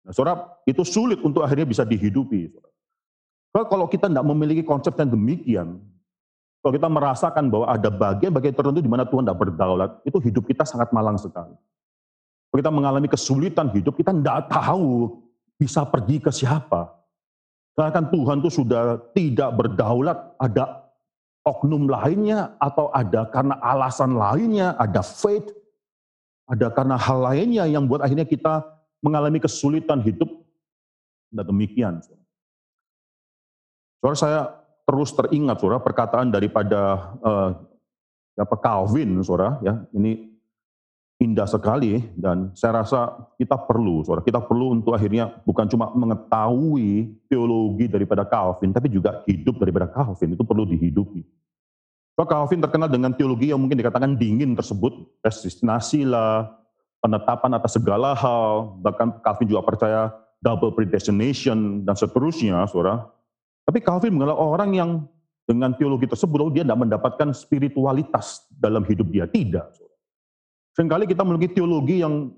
Nah, 0.07 0.13
saudara, 0.15 0.63
itu 0.63 0.87
sulit 0.87 1.19
untuk 1.27 1.43
akhirnya 1.43 1.67
bisa 1.67 1.83
dihidupi. 1.83 2.55
Saudara. 2.55 3.67
Kalau 3.67 3.91
kita 3.91 4.07
tidak 4.07 4.23
memiliki 4.23 4.63
konsep 4.63 4.95
yang 4.95 5.11
demikian, 5.11 5.83
kalau 6.63 6.79
kita 6.79 6.87
merasakan 6.87 7.51
bahwa 7.51 7.67
ada 7.67 7.91
bagian-bagian 7.91 8.55
tertentu 8.55 8.79
di 8.79 8.87
mana 8.87 9.03
Tuhan 9.03 9.27
tidak 9.27 9.41
berdaulat, 9.43 9.91
itu 10.07 10.23
hidup 10.23 10.47
kita 10.47 10.63
sangat 10.63 10.95
malang 10.95 11.19
sekali. 11.19 11.59
Kalau 12.49 12.59
kita 12.63 12.71
mengalami 12.71 13.11
kesulitan 13.11 13.67
hidup, 13.75 13.99
kita 13.99 14.15
tidak 14.15 14.47
tahu 14.47 15.11
bisa 15.59 15.83
pergi 15.83 16.23
ke 16.23 16.31
siapa. 16.31 16.87
Karena 17.75 17.91
kan 17.91 18.07
Tuhan 18.15 18.39
itu 18.47 18.63
sudah 18.63 18.95
tidak 19.11 19.51
berdaulat, 19.59 20.39
ada 20.39 20.87
oknum 21.43 21.91
lainnya 21.91 22.55
atau 22.63 22.95
ada 22.95 23.27
karena 23.27 23.59
alasan 23.59 24.15
lainnya, 24.15 24.79
ada 24.79 25.03
faith, 25.03 25.51
ada 26.47 26.71
karena 26.71 26.95
hal 26.95 27.27
lainnya 27.27 27.67
yang 27.67 27.91
buat 27.91 28.07
akhirnya 28.07 28.23
kita 28.23 28.63
mengalami 29.03 29.43
kesulitan 29.43 29.99
hidup. 29.99 30.31
Tidak 31.35 31.43
demikian. 31.43 31.99
Saudara 33.99 34.15
saya 34.15 34.62
terus 34.93 35.17
teringat 35.17 35.57
saudara 35.57 35.81
perkataan 35.81 36.29
daripada 36.29 37.17
uh, 37.25 37.51
apa 38.37 38.57
Calvin 38.61 39.25
saudara 39.25 39.57
ya 39.65 39.81
ini 39.97 40.33
indah 41.23 41.47
sekali 41.47 42.03
dan 42.19 42.51
saya 42.59 42.83
rasa 42.83 43.31
kita 43.39 43.55
perlu, 43.55 44.03
saudara, 44.03 44.27
kita 44.27 44.43
perlu 44.43 44.75
untuk 44.75 44.99
akhirnya 44.99 45.39
bukan 45.47 45.71
cuma 45.71 45.95
mengetahui 45.95 47.15
teologi 47.31 47.87
daripada 47.87 48.27
Calvin, 48.27 48.75
tapi 48.75 48.91
juga 48.91 49.23
hidup 49.31 49.63
daripada 49.63 49.87
Calvin, 49.87 50.35
itu 50.35 50.43
perlu 50.43 50.67
dihidupi. 50.67 51.23
So, 52.19 52.27
Calvin 52.27 52.61
terkenal 52.61 52.91
dengan 52.91 53.15
teologi 53.15 53.55
yang 53.55 53.63
mungkin 53.63 53.79
dikatakan 53.79 54.19
dingin 54.19 54.53
tersebut, 54.59 54.93
destinasi 55.23 56.05
lah, 56.05 56.51
penetapan 57.01 57.57
atas 57.57 57.79
segala 57.79 58.13
hal, 58.19 58.77
bahkan 58.83 59.15
Calvin 59.23 59.49
juga 59.49 59.63
percaya 59.65 60.13
double 60.43 60.75
predestination 60.75 61.87
dan 61.87 61.95
seterusnya, 61.95 62.67
saudara. 62.67 63.09
Tapi 63.63 63.79
Calvin 63.81 64.19
mengenal 64.19 64.39
orang 64.39 64.71
yang 64.75 64.91
dengan 65.47 65.75
teologi 65.75 66.07
tersebut, 66.07 66.55
dia 66.55 66.63
tidak 66.63 66.81
mendapatkan 66.87 67.29
spiritualitas 67.35 68.47
dalam 68.51 68.87
hidup 68.87 69.11
dia. 69.11 69.27
Tidak. 69.27 69.67
Seringkali 70.73 71.05
kita 71.05 71.23
memiliki 71.27 71.53
teologi 71.53 72.01
yang 72.01 72.33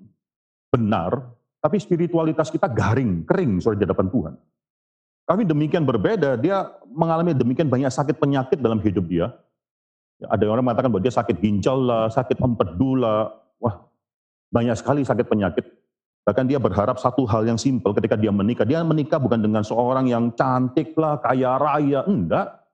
benar, 0.73 1.33
tapi 1.63 1.79
spiritualitas 1.79 2.51
kita 2.51 2.67
garing, 2.67 3.23
kering 3.23 3.63
soal 3.63 3.79
di 3.79 3.87
hadapan 3.87 4.11
Tuhan. 4.11 4.35
Kami 5.25 5.43
demikian 5.49 5.89
berbeda, 5.89 6.37
dia 6.37 6.69
mengalami 6.93 7.33
demikian 7.33 7.73
banyak 7.73 7.89
sakit 7.89 8.21
penyakit 8.21 8.61
dalam 8.61 8.83
hidup 8.85 9.09
dia. 9.09 9.33
Ya, 10.21 10.29
ada 10.29 10.45
orang 10.51 10.67
mengatakan 10.67 10.93
bahwa 10.93 11.01
dia 11.01 11.15
sakit 11.15 11.41
ginjal 11.41 11.79
lah, 11.81 12.13
sakit 12.13 12.37
empedu 12.43 13.01
lah, 13.01 13.33
wah 13.57 13.89
banyak 14.53 14.77
sekali 14.77 15.01
sakit 15.07 15.25
penyakit. 15.25 15.65
Bahkan 16.25 16.49
dia 16.49 16.57
berharap 16.57 16.97
satu 16.97 17.29
hal 17.29 17.45
yang 17.45 17.61
simpel 17.61 17.93
ketika 17.93 18.17
dia 18.17 18.33
menikah. 18.33 18.65
Dia 18.65 18.81
menikah 18.81 19.21
bukan 19.21 19.45
dengan 19.45 19.61
seorang 19.61 20.09
yang 20.09 20.33
cantik 20.33 20.97
lah, 20.97 21.21
kaya 21.21 21.61
raya, 21.61 22.01
enggak. 22.09 22.65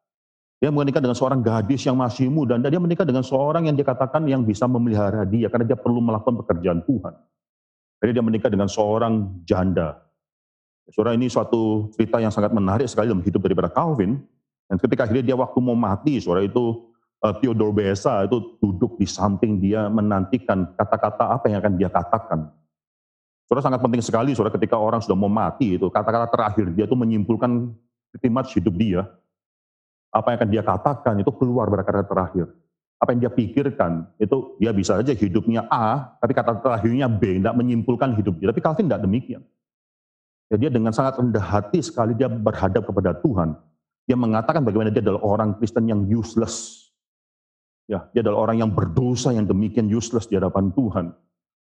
Dia 0.62 0.70
menikah 0.70 1.02
dengan 1.02 1.18
seorang 1.18 1.42
gadis 1.42 1.82
yang 1.82 1.98
masih 1.98 2.30
muda, 2.30 2.54
dan 2.60 2.70
dia 2.70 2.78
menikah 2.78 3.02
dengan 3.02 3.26
seorang 3.26 3.66
yang 3.66 3.74
dikatakan 3.74 4.22
yang 4.30 4.46
bisa 4.46 4.70
memelihara 4.70 5.26
dia, 5.26 5.50
karena 5.50 5.66
dia 5.66 5.78
perlu 5.78 5.98
melakukan 5.98 6.38
pekerjaan 6.46 6.84
Tuhan. 6.86 7.14
Jadi 8.00 8.10
dia 8.14 8.24
menikah 8.24 8.50
dengan 8.52 8.70
seorang 8.70 9.42
janda. 9.42 9.98
Saudara 10.90 11.14
ini 11.14 11.26
suatu 11.26 11.90
cerita 11.94 12.22
yang 12.22 12.30
sangat 12.30 12.54
menarik 12.54 12.86
sekali 12.86 13.10
dalam 13.10 13.22
hidup 13.22 13.40
daripada 13.46 13.70
Calvin. 13.70 14.18
Dan 14.70 14.78
ketika 14.78 15.06
akhirnya 15.06 15.34
dia 15.34 15.36
waktu 15.38 15.58
mau 15.58 15.74
mati, 15.74 16.22
saudara 16.22 16.46
itu 16.46 16.86
uh, 17.22 17.34
Theodore 17.38 17.74
Beza 17.74 18.26
itu 18.26 18.58
duduk 18.62 18.98
di 18.98 19.06
samping 19.06 19.58
dia 19.58 19.90
menantikan 19.90 20.70
kata-kata 20.78 21.34
apa 21.34 21.44
yang 21.50 21.58
akan 21.62 21.74
dia 21.74 21.90
katakan. 21.90 22.59
Saudara 23.50 23.66
sangat 23.66 23.82
penting 23.82 23.98
sekali, 23.98 24.30
saudara 24.30 24.54
ketika 24.54 24.78
orang 24.78 25.02
sudah 25.02 25.18
mau 25.18 25.26
mati 25.26 25.74
itu 25.74 25.90
kata-kata 25.90 26.30
terakhir 26.30 26.70
dia 26.70 26.86
itu 26.86 26.94
menyimpulkan 26.94 27.74
khidmat 28.22 28.46
hidup 28.54 28.74
dia 28.78 29.10
apa 30.14 30.34
yang 30.34 30.38
akan 30.42 30.50
dia 30.50 30.62
katakan 30.62 31.14
itu 31.22 31.30
keluar 31.34 31.70
pada 31.70 31.82
kata 31.86 32.06
terakhir. 32.06 32.46
Apa 33.00 33.16
yang 33.16 33.26
dia 33.26 33.32
pikirkan 33.32 34.06
itu 34.20 34.54
dia 34.60 34.70
bisa 34.70 35.02
saja 35.02 35.10
hidupnya 35.16 35.64
A, 35.66 36.14
tapi 36.22 36.30
kata 36.30 36.62
terakhirnya 36.62 37.08
B, 37.08 37.42
tidak 37.42 37.58
menyimpulkan 37.58 38.12
hidup 38.14 38.36
dia. 38.36 38.54
Tapi 38.54 38.60
Calvin 38.60 38.86
tidak 38.86 39.02
demikian. 39.02 39.42
Ya, 40.46 40.56
dia 40.62 40.70
dengan 40.70 40.94
sangat 40.94 41.16
rendah 41.16 41.40
hati 41.40 41.82
sekali 41.82 42.12
dia 42.12 42.30
berhadap 42.30 42.86
kepada 42.86 43.16
Tuhan. 43.18 43.56
Dia 44.04 44.18
mengatakan 44.18 44.66
bagaimana 44.66 44.94
dia 44.94 45.00
adalah 45.00 45.22
orang 45.26 45.56
Kristen 45.56 45.90
yang 45.90 46.04
useless. 46.06 46.86
Ya, 47.90 48.06
dia 48.12 48.20
adalah 48.22 48.50
orang 48.50 48.62
yang 48.62 48.70
berdosa 48.70 49.34
yang 49.34 49.46
demikian 49.48 49.90
useless 49.90 50.30
di 50.30 50.36
hadapan 50.38 50.70
Tuhan. 50.74 51.10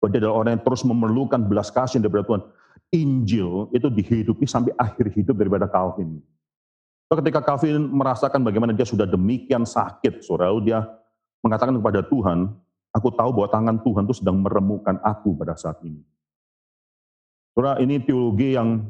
Bahwa 0.06 0.14
dia 0.14 0.22
adalah 0.22 0.38
orang 0.38 0.52
yang 0.54 0.64
terus 0.70 0.86
memerlukan 0.86 1.42
belas 1.50 1.74
kasih 1.74 1.98
daripada 1.98 2.30
Tuhan. 2.30 2.46
Injil 2.94 3.74
itu 3.74 3.90
dihidupi 3.90 4.46
sampai 4.46 4.70
akhir 4.78 5.10
hidup 5.18 5.34
daripada 5.34 5.66
Calvin. 5.66 6.22
Ketika 7.10 7.42
Calvin 7.42 7.90
merasakan 7.90 8.46
bagaimana 8.46 8.70
dia 8.78 8.86
sudah 8.86 9.10
demikian 9.10 9.66
sakit, 9.66 10.22
saudara, 10.22 10.54
dia 10.62 10.86
mengatakan 11.42 11.74
kepada 11.74 12.06
Tuhan, 12.06 12.54
aku 12.94 13.18
tahu 13.18 13.34
bahwa 13.34 13.50
tangan 13.50 13.82
Tuhan 13.82 14.06
itu 14.06 14.22
sedang 14.22 14.46
meremukan 14.46 15.02
aku 15.02 15.34
pada 15.34 15.58
saat 15.58 15.82
ini. 15.82 16.06
Saudara, 17.58 17.82
ini 17.82 17.98
teologi 18.06 18.54
yang, 18.54 18.86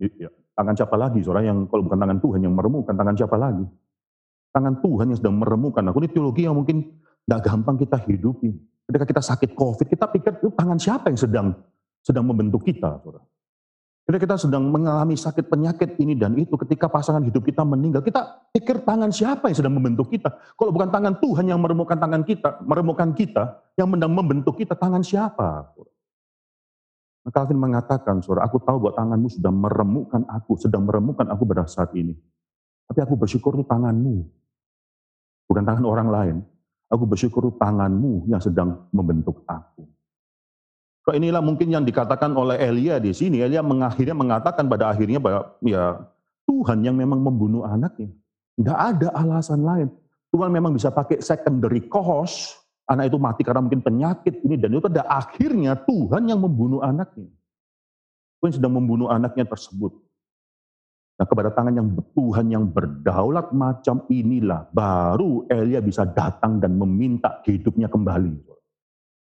ya, 0.00 0.32
tangan 0.56 0.72
siapa 0.72 0.96
lagi, 0.96 1.20
saudara, 1.20 1.44
yang 1.44 1.68
kalau 1.68 1.84
bukan 1.84 2.00
tangan 2.00 2.16
Tuhan 2.16 2.40
yang 2.48 2.56
meremukan, 2.56 2.96
tangan 2.96 3.12
siapa 3.12 3.36
lagi? 3.36 3.68
Tangan 4.56 4.80
Tuhan 4.80 5.04
yang 5.12 5.18
sedang 5.20 5.36
meremukan 5.36 5.84
aku. 5.84 6.00
Ini 6.00 6.08
teologi 6.16 6.48
yang 6.48 6.56
mungkin 6.56 6.96
tidak 7.28 7.44
gampang 7.44 7.76
kita 7.76 8.00
hidupi. 8.08 8.69
Ketika 8.90 9.06
kita 9.06 9.22
sakit 9.22 9.54
COVID, 9.54 9.86
kita 9.86 10.10
pikir 10.10 10.42
itu 10.42 10.50
tangan 10.50 10.74
siapa 10.74 11.14
yang 11.14 11.20
sedang 11.22 11.54
sedang 12.02 12.26
membentuk 12.26 12.66
kita. 12.66 12.98
Ketika 14.02 14.18
kita 14.26 14.36
sedang 14.50 14.66
mengalami 14.66 15.14
sakit 15.14 15.46
penyakit 15.46 15.94
ini 16.02 16.18
dan 16.18 16.34
itu, 16.34 16.58
ketika 16.58 16.90
pasangan 16.90 17.22
hidup 17.22 17.46
kita 17.46 17.62
meninggal, 17.62 18.02
kita 18.02 18.50
pikir 18.50 18.82
tangan 18.82 19.14
siapa 19.14 19.46
yang 19.46 19.62
sedang 19.62 19.78
membentuk 19.78 20.10
kita? 20.10 20.34
Kalau 20.58 20.74
bukan 20.74 20.90
tangan 20.90 21.22
Tuhan 21.22 21.46
yang 21.46 21.62
meremukan 21.62 21.94
tangan 21.94 22.26
kita, 22.26 22.66
meremukan 22.66 23.14
kita, 23.14 23.62
yang 23.78 23.86
sedang 23.94 24.10
membentuk 24.10 24.58
kita, 24.58 24.74
tangan 24.74 25.06
siapa? 25.06 25.70
Maka 27.22 27.30
Calvin 27.30 27.62
mengatakan, 27.62 28.18
saudara, 28.26 28.50
aku 28.50 28.58
tahu 28.58 28.82
bahwa 28.82 28.98
tanganmu 28.98 29.28
sudah 29.30 29.52
meremukan 29.54 30.26
aku, 30.26 30.58
sedang 30.58 30.82
meremukan 30.90 31.30
aku 31.30 31.46
pada 31.46 31.70
saat 31.70 31.94
ini. 31.94 32.18
Tapi 32.90 33.06
aku 33.06 33.14
bersyukur 33.14 33.54
itu 33.54 33.62
tanganmu, 33.62 34.26
bukan 35.46 35.62
tangan 35.62 35.86
orang 35.86 36.08
lain. 36.10 36.36
Aku 36.90 37.06
bersyukur 37.06 37.46
tanganmu 37.54 38.26
yang 38.26 38.42
sedang 38.42 38.90
membentuk 38.90 39.46
aku. 39.46 39.86
Inilah 41.10 41.42
mungkin 41.42 41.74
yang 41.74 41.82
dikatakan 41.82 42.30
oleh 42.38 42.54
Elia 42.58 43.02
di 43.02 43.10
sini. 43.10 43.42
Elia 43.42 43.66
mengakhirnya 43.66 44.14
mengatakan 44.14 44.70
pada 44.70 44.94
akhirnya 44.94 45.18
bahwa 45.18 45.58
ya 45.58 45.98
Tuhan 46.46 46.86
yang 46.86 46.94
memang 46.94 47.18
membunuh 47.18 47.66
anaknya. 47.66 48.10
Tidak 48.54 48.78
ada 48.78 49.08
alasan 49.18 49.66
lain. 49.66 49.88
Tuhan 50.30 50.50
memang 50.54 50.70
bisa 50.70 50.94
pakai 50.94 51.18
secondary 51.18 51.90
cause, 51.90 52.54
anak 52.86 53.10
itu 53.10 53.18
mati 53.18 53.42
karena 53.42 53.62
mungkin 53.62 53.82
penyakit 53.82 54.46
ini 54.46 54.54
dan 54.54 54.70
itu 54.74 54.82
pada 54.86 55.02
akhirnya 55.10 55.74
Tuhan 55.82 56.30
yang 56.30 56.38
membunuh 56.38 56.78
anaknya. 56.82 57.26
Tuhan 58.38 58.52
sedang 58.54 58.78
membunuh 58.78 59.10
anaknya 59.10 59.46
tersebut. 59.46 59.90
Nah 61.20 61.28
kepada 61.28 61.52
tangan 61.52 61.76
yang 61.76 61.92
Tuhan 62.16 62.48
yang 62.48 62.64
berdaulat 62.64 63.52
macam 63.52 64.08
inilah 64.08 64.72
baru 64.72 65.44
Elia 65.52 65.84
bisa 65.84 66.08
datang 66.08 66.56
dan 66.56 66.80
meminta 66.80 67.44
hidupnya 67.44 67.92
kembali. 67.92 68.40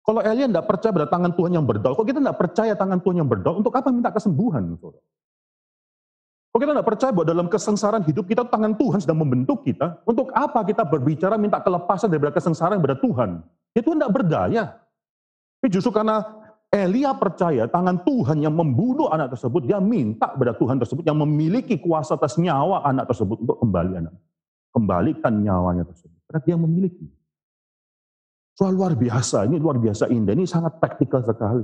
Kalau 0.02 0.18
Elia 0.18 0.50
tidak 0.50 0.66
percaya 0.66 0.90
pada 0.90 1.06
tangan 1.06 1.30
Tuhan 1.38 1.54
yang 1.54 1.62
berdaulat, 1.62 1.94
kalau 1.94 2.08
kita 2.10 2.18
tidak 2.18 2.38
percaya 2.42 2.74
tangan 2.74 2.98
Tuhan 2.98 3.16
yang 3.22 3.30
berdaulat, 3.30 3.62
untuk 3.62 3.78
apa 3.78 3.94
minta 3.94 4.10
kesembuhan? 4.10 4.74
Kalau 4.74 6.58
kita 6.58 6.72
tidak 6.74 6.88
percaya 6.90 7.10
bahwa 7.14 7.26
dalam 7.30 7.46
kesengsaraan 7.46 8.02
hidup 8.10 8.26
kita, 8.26 8.42
tangan 8.42 8.74
Tuhan 8.74 8.98
sedang 8.98 9.22
membentuk 9.22 9.62
kita, 9.62 10.02
untuk 10.02 10.34
apa 10.34 10.66
kita 10.66 10.82
berbicara 10.82 11.38
minta 11.38 11.62
kelepasan 11.62 12.10
dari 12.10 12.26
kesengsaraan 12.26 12.82
pada 12.82 12.98
Tuhan? 12.98 13.38
Ya 13.70 13.86
Tuhan 13.86 14.02
tidak 14.02 14.12
berdaya. 14.12 14.64
Tapi 15.62 15.68
justru 15.70 15.94
karena 15.94 16.26
Elia 16.74 17.14
percaya 17.14 17.70
tangan 17.70 18.02
Tuhan 18.02 18.42
yang 18.42 18.58
membunuh 18.58 19.06
anak 19.06 19.38
tersebut, 19.38 19.62
dia 19.62 19.78
minta 19.78 20.34
pada 20.34 20.50
Tuhan 20.58 20.82
tersebut 20.82 21.06
yang 21.06 21.14
memiliki 21.22 21.78
kuasa 21.78 22.18
atas 22.18 22.34
nyawa 22.34 22.82
anak 22.82 23.14
tersebut 23.14 23.46
untuk 23.46 23.62
kembali 23.62 24.02
anak. 24.02 24.14
Kembalikan 24.74 25.38
nyawanya 25.38 25.86
tersebut. 25.86 26.18
Karena 26.26 26.40
dia 26.42 26.56
memiliki. 26.58 27.06
Soal 28.58 28.74
luar 28.74 28.98
biasa, 28.98 29.46
ini 29.46 29.62
luar 29.62 29.78
biasa 29.78 30.10
indah, 30.10 30.34
ini 30.34 30.50
sangat 30.50 30.82
praktikal 30.82 31.22
sekali. 31.22 31.62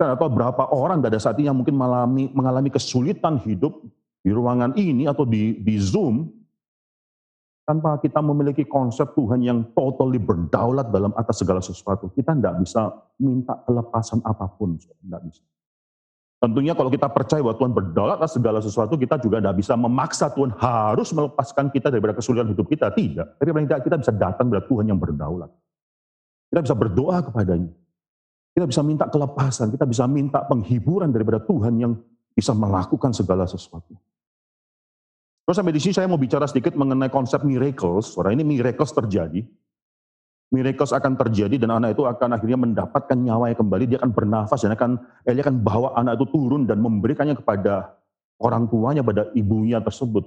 Saya 0.00 0.16
tahu 0.16 0.32
berapa 0.32 0.64
orang 0.72 1.04
pada 1.04 1.20
saat 1.20 1.36
ini 1.36 1.52
yang 1.52 1.60
mungkin 1.60 1.76
mengalami, 1.76 2.32
mengalami 2.32 2.72
kesulitan 2.72 3.36
hidup 3.44 3.84
di 4.24 4.32
ruangan 4.32 4.72
ini 4.80 5.04
atau 5.04 5.28
di, 5.28 5.60
di 5.60 5.76
Zoom, 5.76 6.32
tanpa 7.66 7.98
kita 7.98 8.22
memiliki 8.22 8.62
konsep 8.62 9.10
Tuhan 9.18 9.42
yang 9.42 9.74
totally 9.74 10.22
berdaulat 10.22 10.86
dalam 10.94 11.10
atas 11.18 11.42
segala 11.42 11.58
sesuatu. 11.58 12.06
Kita 12.14 12.30
tidak 12.38 12.62
bisa 12.62 12.94
minta 13.18 13.58
kelepasan 13.66 14.22
apa 14.22 14.46
pun, 14.54 14.78
tidak 14.78 15.20
bisa. 15.26 15.42
Tentunya 16.36 16.78
kalau 16.78 16.92
kita 16.92 17.10
percaya 17.10 17.42
bahwa 17.42 17.58
Tuhan 17.58 17.72
berdaulat 17.74 18.16
atas 18.22 18.38
segala 18.38 18.62
sesuatu, 18.62 18.94
kita 18.94 19.18
juga 19.18 19.42
tidak 19.42 19.56
bisa 19.58 19.74
memaksa 19.74 20.30
Tuhan 20.30 20.54
harus 20.54 21.10
melepaskan 21.10 21.74
kita 21.74 21.90
daripada 21.90 22.14
kesulitan 22.14 22.54
hidup 22.54 22.70
kita. 22.70 22.86
Tidak. 22.94 23.42
Tapi 23.42 23.50
paling 23.50 23.66
tidak 23.66 23.82
kita 23.82 23.96
bisa 23.98 24.12
datang 24.14 24.46
kepada 24.46 24.62
Tuhan 24.70 24.84
yang 24.86 25.00
berdaulat. 25.02 25.50
Kita 26.46 26.60
bisa 26.62 26.76
berdoa 26.78 27.18
kepadanya. 27.26 27.72
Kita 28.54 28.64
bisa 28.64 28.80
minta 28.86 29.10
kelepasan, 29.10 29.74
kita 29.74 29.84
bisa 29.84 30.06
minta 30.06 30.40
penghiburan 30.46 31.10
daripada 31.10 31.42
Tuhan 31.42 31.76
yang 31.82 31.92
bisa 32.30 32.54
melakukan 32.54 33.10
segala 33.10 33.44
sesuatu. 33.48 33.96
Terus 35.46 35.56
sampai 35.62 35.74
di 35.74 35.78
sini 35.78 35.94
saya 35.94 36.10
mau 36.10 36.18
bicara 36.18 36.42
sedikit 36.50 36.74
mengenai 36.74 37.06
konsep 37.06 37.46
miracles. 37.46 38.18
Orang 38.18 38.34
ini 38.34 38.42
miracles 38.42 38.90
terjadi. 38.90 39.46
Miracles 40.50 40.90
akan 40.90 41.14
terjadi 41.14 41.54
dan 41.58 41.74
anak 41.74 41.94
itu 41.94 42.02
akan 42.02 42.34
akhirnya 42.34 42.58
mendapatkan 42.58 43.14
nyawanya 43.14 43.54
kembali. 43.54 43.84
Dia 43.86 43.98
akan 44.02 44.10
bernafas 44.10 44.66
dan 44.66 44.74
akan 44.74 44.98
Eli 45.22 45.42
akan 45.42 45.62
bawa 45.62 45.94
anak 45.94 46.18
itu 46.18 46.26
turun 46.34 46.66
dan 46.66 46.82
memberikannya 46.82 47.38
kepada 47.38 47.94
orang 48.42 48.66
tuanya, 48.66 49.06
pada 49.06 49.30
ibunya 49.38 49.78
tersebut. 49.78 50.26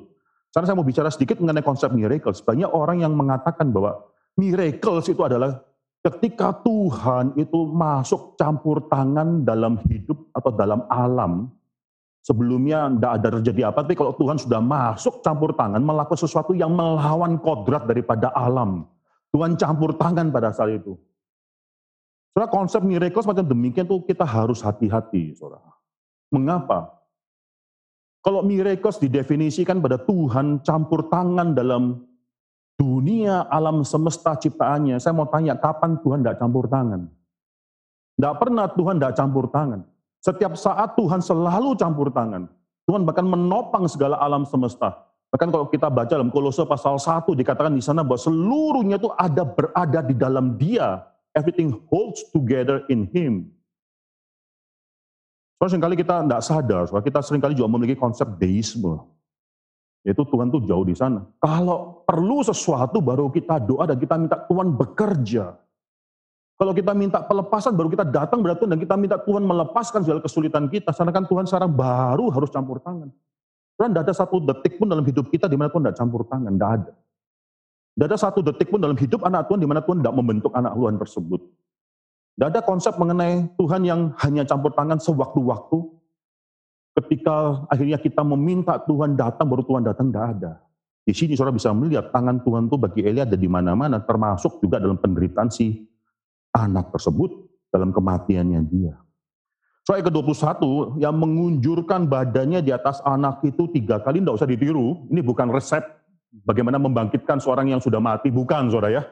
Sekarang 0.56 0.68
saya 0.72 0.78
mau 0.80 0.88
bicara 0.88 1.12
sedikit 1.12 1.44
mengenai 1.44 1.68
konsep 1.68 1.92
miracles. 1.92 2.40
Banyak 2.40 2.72
orang 2.72 3.04
yang 3.04 3.12
mengatakan 3.12 3.76
bahwa 3.76 4.00
miracles 4.40 5.12
itu 5.12 5.20
adalah 5.24 5.68
Ketika 6.00 6.56
Tuhan 6.64 7.36
itu 7.36 7.68
masuk 7.76 8.40
campur 8.40 8.88
tangan 8.88 9.44
dalam 9.44 9.76
hidup 9.84 10.32
atau 10.32 10.48
dalam 10.56 10.88
alam, 10.88 11.52
Sebelumnya 12.20 12.92
tidak 12.92 13.12
ada 13.16 13.28
terjadi 13.40 13.62
apa, 13.72 13.80
tapi 13.82 13.96
kalau 13.96 14.12
Tuhan 14.20 14.36
sudah 14.36 14.60
masuk 14.60 15.24
campur 15.24 15.56
tangan, 15.56 15.80
melakukan 15.80 16.20
sesuatu 16.20 16.52
yang 16.52 16.76
melawan 16.76 17.40
kodrat 17.40 17.88
daripada 17.88 18.30
alam. 18.36 18.86
Tuhan 19.32 19.56
campur 19.56 19.96
tangan 19.96 20.28
pada 20.30 20.52
saat 20.52 20.84
itu. 20.84 21.00
Saudara, 22.36 22.52
konsep 22.52 22.84
miracle 22.84 23.24
semacam 23.24 23.46
demikian 23.48 23.88
tuh 23.88 24.04
kita 24.04 24.28
harus 24.28 24.60
hati-hati, 24.62 25.34
saudara. 25.34 25.76
Mengapa? 26.30 27.00
Kalau 28.20 28.44
miracles 28.44 29.00
didefinisikan 29.00 29.80
pada 29.80 29.96
Tuhan 29.96 30.60
campur 30.62 31.08
tangan 31.08 31.56
dalam 31.56 32.04
dunia 32.76 33.48
alam 33.48 33.82
semesta 33.88 34.36
ciptaannya, 34.36 35.00
saya 35.00 35.16
mau 35.16 35.28
tanya 35.32 35.56
kapan 35.56 35.98
Tuhan 36.04 36.22
tidak 36.22 36.38
campur 36.38 36.68
tangan? 36.68 37.08
Tidak 38.20 38.36
pernah 38.36 38.68
Tuhan 38.70 38.96
tidak 39.00 39.16
campur 39.16 39.48
tangan. 39.48 39.82
Setiap 40.20 40.56
saat 40.60 41.00
Tuhan 41.00 41.24
selalu 41.24 41.80
campur 41.80 42.12
tangan. 42.12 42.52
Tuhan 42.84 43.08
bahkan 43.08 43.24
menopang 43.24 43.88
segala 43.88 44.20
alam 44.20 44.44
semesta. 44.44 45.10
Bahkan 45.30 45.54
kalau 45.54 45.70
kita 45.70 45.88
baca 45.94 46.10
dalam 46.10 46.34
Kolose 46.34 46.66
pasal 46.66 46.98
1 46.98 47.38
dikatakan 47.38 47.72
di 47.72 47.86
sana 47.86 48.02
bahwa 48.02 48.18
seluruhnya 48.18 48.98
itu 48.98 49.14
ada 49.14 49.46
berada 49.46 50.00
di 50.02 50.18
dalam 50.18 50.58
Dia. 50.58 51.06
Everything 51.38 51.78
holds 51.88 52.26
together 52.34 52.84
in 52.90 53.06
Him. 53.14 53.54
Soalnya 55.62 55.72
sering 55.76 55.84
kali 55.86 55.96
kita 56.00 56.16
tidak 56.26 56.42
sadar, 56.42 56.82
soalnya 56.90 57.06
kita 57.06 57.20
sering 57.22 57.42
kali 57.44 57.54
juga 57.54 57.70
memiliki 57.70 58.00
konsep 58.00 58.26
deisme. 58.42 59.06
Yaitu 60.08 60.24
Tuhan 60.26 60.50
tuh 60.50 60.64
jauh 60.64 60.88
di 60.88 60.96
sana. 60.96 61.28
Kalau 61.44 62.02
perlu 62.08 62.42
sesuatu 62.42 62.98
baru 63.04 63.30
kita 63.30 63.60
doa 63.62 63.86
dan 63.86 64.00
kita 64.00 64.16
minta 64.18 64.40
Tuhan 64.50 64.74
bekerja. 64.74 65.60
Kalau 66.60 66.76
kita 66.76 66.92
minta 66.92 67.24
pelepasan, 67.24 67.72
baru 67.72 67.88
kita 67.88 68.04
datang 68.04 68.44
Tuhan 68.44 68.76
dan 68.76 68.80
kita 68.84 69.00
minta 69.00 69.16
Tuhan 69.16 69.48
melepaskan 69.48 70.04
segala 70.04 70.20
kesulitan 70.20 70.68
kita. 70.68 70.92
Karena 70.92 71.16
kan 71.16 71.24
Tuhan 71.24 71.48
sekarang 71.48 71.72
baru 71.72 72.28
harus 72.36 72.52
campur 72.52 72.84
tangan. 72.84 73.08
Tuhan 73.80 73.96
tidak 73.96 74.12
ada 74.12 74.16
satu 74.20 74.44
detik 74.44 74.76
pun 74.76 74.92
dalam 74.92 75.08
hidup 75.08 75.32
kita 75.32 75.48
di 75.48 75.56
mana 75.56 75.72
Tuhan 75.72 75.88
tidak 75.88 75.96
campur 75.96 76.28
tangan, 76.28 76.52
tidak 76.52 76.72
ada. 76.76 76.92
Tidak 77.96 78.08
ada 78.12 78.20
satu 78.20 78.40
detik 78.44 78.68
pun 78.68 78.80
dalam 78.84 79.00
hidup 79.00 79.24
anak 79.24 79.48
Tuhan 79.48 79.60
di 79.64 79.68
mana 79.72 79.80
Tuhan 79.80 80.04
tidak 80.04 80.16
membentuk 80.20 80.52
anak 80.52 80.76
Tuhan 80.76 80.96
tersebut. 81.00 81.42
Tidak 82.36 82.48
ada 82.52 82.60
konsep 82.60 82.94
mengenai 83.00 83.48
Tuhan 83.56 83.82
yang 83.88 84.12
hanya 84.20 84.44
campur 84.44 84.76
tangan 84.76 85.00
sewaktu-waktu. 85.00 85.80
Ketika 87.00 87.64
akhirnya 87.72 88.04
kita 88.04 88.20
meminta 88.28 88.76
Tuhan 88.84 89.16
datang, 89.16 89.48
baru 89.48 89.64
Tuhan 89.64 89.88
datang, 89.88 90.12
tidak 90.12 90.26
ada. 90.36 90.52
Di 91.08 91.16
sini 91.16 91.40
saudara 91.40 91.56
bisa 91.56 91.72
melihat 91.72 92.12
tangan 92.12 92.44
Tuhan 92.44 92.68
itu 92.68 92.76
bagi 92.76 93.02
Elia 93.08 93.24
ada 93.24 93.40
di 93.40 93.48
mana-mana, 93.48 94.04
termasuk 94.04 94.60
juga 94.60 94.84
dalam 94.84 95.00
penderitaan 95.00 95.48
si 95.48 95.89
anak 96.54 96.94
tersebut 96.94 97.30
dalam 97.70 97.94
kematiannya 97.94 98.62
dia. 98.70 98.96
Soal 99.90 100.06
ke-21 100.06 101.02
yang 101.02 101.18
mengunjurkan 101.18 102.06
badannya 102.06 102.62
di 102.62 102.70
atas 102.70 103.02
anak 103.02 103.42
itu 103.42 103.66
tiga 103.74 103.98
kali, 103.98 104.22
tidak 104.22 104.38
usah 104.38 104.46
ditiru. 104.46 105.10
Ini 105.10 105.26
bukan 105.26 105.50
resep 105.50 105.82
bagaimana 106.46 106.78
membangkitkan 106.78 107.42
seorang 107.42 107.74
yang 107.74 107.82
sudah 107.82 107.98
mati, 107.98 108.30
bukan 108.30 108.70
saudara 108.70 109.02
ya. 109.02 109.04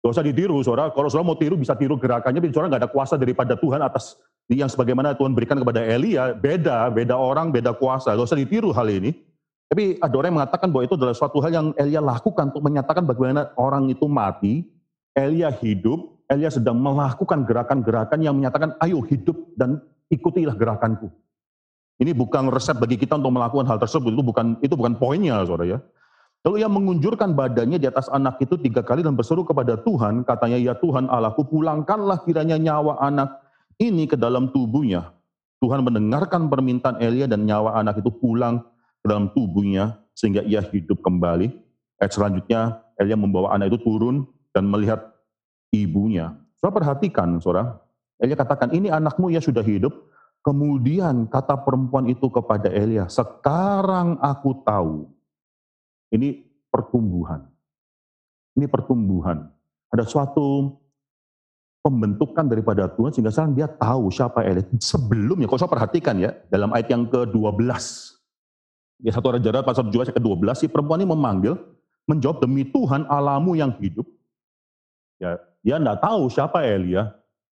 Tidak 0.00 0.08
usah 0.08 0.24
ditiru 0.24 0.56
saudara, 0.64 0.94
kalau 0.96 1.12
saudara 1.12 1.28
mau 1.28 1.36
tiru 1.36 1.60
bisa 1.60 1.76
tiru 1.76 2.00
gerakannya, 2.00 2.40
tapi 2.40 2.54
saudara 2.54 2.72
nggak 2.72 2.82
ada 2.86 2.90
kuasa 2.90 3.20
daripada 3.20 3.52
Tuhan 3.58 3.84
atas 3.84 4.16
yang 4.48 4.70
sebagaimana 4.72 5.12
Tuhan 5.12 5.36
berikan 5.36 5.60
kepada 5.60 5.84
Elia, 5.84 6.32
beda, 6.32 6.88
beda 6.88 7.12
orang, 7.12 7.52
beda 7.52 7.76
kuasa. 7.76 8.16
Tidak 8.16 8.24
usah 8.24 8.38
ditiru 8.40 8.72
hal 8.72 8.88
ini. 8.88 9.12
Tapi 9.68 10.00
ada 10.00 10.14
orang 10.16 10.28
yang 10.32 10.38
mengatakan 10.40 10.68
bahwa 10.72 10.82
itu 10.88 10.96
adalah 10.96 11.12
suatu 11.12 11.44
hal 11.44 11.52
yang 11.52 11.66
Elia 11.76 12.00
lakukan 12.00 12.48
untuk 12.48 12.64
menyatakan 12.64 13.04
bagaimana 13.04 13.52
orang 13.60 13.92
itu 13.92 14.08
mati, 14.08 14.64
Elia 15.12 15.52
hidup, 15.52 16.17
Elia 16.28 16.52
sedang 16.52 16.76
melakukan 16.76 17.48
gerakan-gerakan 17.48 18.20
yang 18.20 18.36
menyatakan, 18.36 18.76
ayo 18.84 19.00
hidup 19.00 19.34
dan 19.56 19.80
ikutilah 20.12 20.52
gerakanku. 20.52 21.08
Ini 21.98 22.12
bukan 22.12 22.52
resep 22.52 22.76
bagi 22.76 23.00
kita 23.00 23.16
untuk 23.16 23.32
melakukan 23.32 23.64
hal 23.64 23.80
tersebut, 23.80 24.12
itu 24.12 24.22
bukan 24.22 24.60
itu 24.60 24.76
bukan 24.76 24.94
poinnya, 25.00 25.40
saudara 25.48 25.66
ya. 25.66 25.78
Lalu 26.46 26.62
ia 26.62 26.68
mengunjurkan 26.70 27.34
badannya 27.34 27.82
di 27.82 27.88
atas 27.90 28.06
anak 28.12 28.38
itu 28.38 28.54
tiga 28.60 28.86
kali 28.86 29.02
dan 29.02 29.18
berseru 29.18 29.42
kepada 29.42 29.80
Tuhan, 29.80 30.22
katanya, 30.22 30.60
ya 30.60 30.76
Tuhan 30.76 31.10
Allahku, 31.10 31.48
pulangkanlah 31.48 32.22
kiranya 32.22 32.60
nyawa 32.60 33.02
anak 33.02 33.40
ini 33.80 34.06
ke 34.06 34.14
dalam 34.14 34.52
tubuhnya. 34.54 35.10
Tuhan 35.58 35.82
mendengarkan 35.82 36.46
permintaan 36.46 37.02
Elia 37.02 37.26
dan 37.26 37.42
nyawa 37.42 37.82
anak 37.82 37.98
itu 37.98 38.14
pulang 38.14 38.62
ke 39.02 39.06
dalam 39.10 39.34
tubuhnya 39.34 39.98
sehingga 40.14 40.46
ia 40.46 40.62
hidup 40.62 41.02
kembali. 41.02 41.50
Ayat 41.98 42.14
selanjutnya, 42.14 42.78
Elia 42.94 43.18
membawa 43.18 43.58
anak 43.58 43.74
itu 43.74 43.82
turun 43.82 44.22
dan 44.54 44.70
melihat 44.70 45.17
ibunya. 45.72 46.34
Saudara 46.58 46.82
perhatikan, 46.82 47.38
saudara. 47.38 47.78
Elia 48.18 48.34
katakan, 48.34 48.74
ini 48.74 48.90
anakmu 48.90 49.30
ya 49.30 49.38
sudah 49.38 49.62
hidup. 49.62 49.94
Kemudian 50.42 51.26
kata 51.30 51.60
perempuan 51.62 52.06
itu 52.10 52.30
kepada 52.30 52.70
Elia, 52.70 53.06
sekarang 53.10 54.18
aku 54.22 54.62
tahu. 54.66 55.06
Ini 56.14 56.40
pertumbuhan. 56.72 57.46
Ini 58.56 58.66
pertumbuhan. 58.66 59.50
Ada 59.92 60.08
suatu 60.08 60.78
pembentukan 61.84 62.48
daripada 62.48 62.90
Tuhan 62.90 63.14
sehingga 63.14 63.30
sekarang 63.30 63.54
dia 63.54 63.68
tahu 63.70 64.10
siapa 64.10 64.42
Elia. 64.42 64.66
Sebelumnya, 64.82 65.46
kalau 65.46 65.60
saya 65.62 65.70
perhatikan 65.70 66.16
ya, 66.18 66.34
dalam 66.50 66.74
ayat 66.74 66.90
yang 66.90 67.06
ke-12, 67.06 67.64
ya 69.04 69.10
satu 69.14 69.38
Raja 69.38 69.62
pasal 69.62 69.90
17 69.90 70.16
ke-12, 70.16 70.48
si 70.58 70.66
perempuan 70.66 71.02
ini 71.02 71.08
memanggil, 71.08 71.54
menjawab 72.08 72.42
demi 72.42 72.66
Tuhan 72.66 73.04
alamu 73.06 73.54
yang 73.54 73.74
hidup. 73.78 74.06
Ya, 75.18 75.38
dia 75.62 75.76
tidak 75.78 75.98
tahu 76.00 76.30
siapa 76.30 76.62
Elia, 76.62 77.10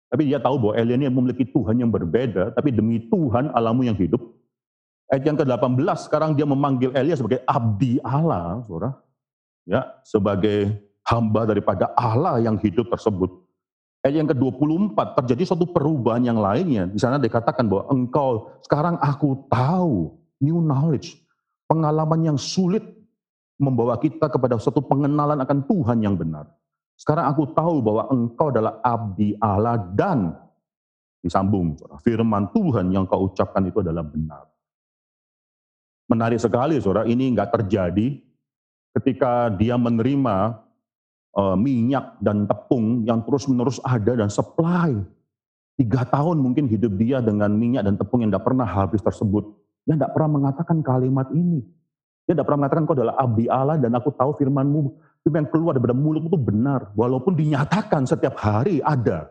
tapi 0.09 0.25
dia 0.25 0.41
tahu 0.41 0.57
bahwa 0.57 0.75
Elia 0.79 0.97
ini 0.97 1.07
memiliki 1.13 1.45
Tuhan 1.45 1.77
yang 1.77 1.93
berbeda, 1.93 2.57
tapi 2.57 2.73
demi 2.73 3.03
Tuhan 3.13 3.53
alamu 3.53 3.85
yang 3.85 3.97
hidup. 3.99 4.21
Ayat 5.09 5.25
yang 5.25 5.37
ke-18, 5.41 6.05
sekarang 6.05 6.37
dia 6.37 6.45
memanggil 6.45 6.93
Elia 6.93 7.17
sebagai 7.17 7.41
abdi 7.49 7.97
Allah, 8.05 8.61
saudara. 8.69 8.93
Ya, 9.69 9.85
sebagai 10.05 10.81
hamba 11.05 11.49
daripada 11.49 11.93
Allah 11.97 12.41
yang 12.41 12.57
hidup 12.61 12.89
tersebut. 12.93 13.29
Ayat 14.05 14.25
yang 14.25 14.29
ke-24, 14.29 14.97
terjadi 15.25 15.53
suatu 15.53 15.69
perubahan 15.69 16.25
yang 16.25 16.41
lainnya. 16.41 16.89
Di 16.89 17.01
sana 17.01 17.17
dikatakan 17.17 17.69
bahwa 17.69 17.85
engkau, 17.93 18.53
sekarang 18.65 18.97
aku 19.01 19.49
tahu, 19.49 20.13
new 20.41 20.61
knowledge, 20.61 21.21
pengalaman 21.69 22.33
yang 22.33 22.39
sulit 22.41 22.85
membawa 23.61 24.01
kita 24.01 24.29
kepada 24.33 24.57
suatu 24.57 24.81
pengenalan 24.81 25.41
akan 25.41 25.59
Tuhan 25.69 25.99
yang 26.01 26.17
benar. 26.17 26.49
Sekarang 26.99 27.31
aku 27.31 27.55
tahu 27.55 27.79
bahwa 27.79 28.11
engkau 28.11 28.51
adalah 28.51 28.83
abdi 28.83 29.39
Allah 29.39 29.79
dan 29.95 30.35
disambung 31.23 31.79
firman 32.03 32.51
Tuhan 32.51 32.91
yang 32.91 33.07
kau 33.07 33.31
ucapkan 33.31 33.63
itu 33.71 33.79
adalah 33.79 34.03
benar. 34.03 34.51
Menarik 36.11 36.43
sekali 36.43 36.75
saudara, 36.83 37.07
ini 37.07 37.31
enggak 37.31 37.55
terjadi 37.55 38.19
ketika 38.99 39.47
dia 39.55 39.79
menerima 39.79 40.59
uh, 41.39 41.55
minyak 41.55 42.19
dan 42.19 42.51
tepung 42.51 43.07
yang 43.07 43.23
terus-menerus 43.23 43.79
ada 43.87 44.19
dan 44.19 44.27
supply. 44.27 44.99
Tiga 45.79 46.03
tahun 46.03 46.43
mungkin 46.43 46.67
hidup 46.67 46.99
dia 46.99 47.23
dengan 47.23 47.55
minyak 47.55 47.87
dan 47.87 47.95
tepung 47.95 48.27
yang 48.27 48.35
tidak 48.35 48.51
pernah 48.51 48.67
habis 48.67 48.99
tersebut. 48.99 49.47
Dia 49.87 49.95
tidak 49.95 50.11
pernah 50.19 50.31
mengatakan 50.35 50.83
kalimat 50.83 51.31
ini. 51.31 51.63
Dia 52.27 52.35
tidak 52.35 52.51
pernah 52.51 52.67
mengatakan 52.67 52.83
kau 52.91 52.99
adalah 52.99 53.15
abdi 53.15 53.47
Allah 53.47 53.79
dan 53.79 53.95
aku 53.95 54.11
tahu 54.11 54.35
firmanmu 54.35 55.08
itu 55.29 55.37
yang 55.37 55.51
keluar 55.53 55.77
daripada 55.77 55.93
mulut 55.93 56.25
itu 56.25 56.41
benar. 56.41 56.91
Walaupun 56.97 57.37
dinyatakan 57.37 58.09
setiap 58.09 58.41
hari 58.41 58.81
ada. 58.81 59.29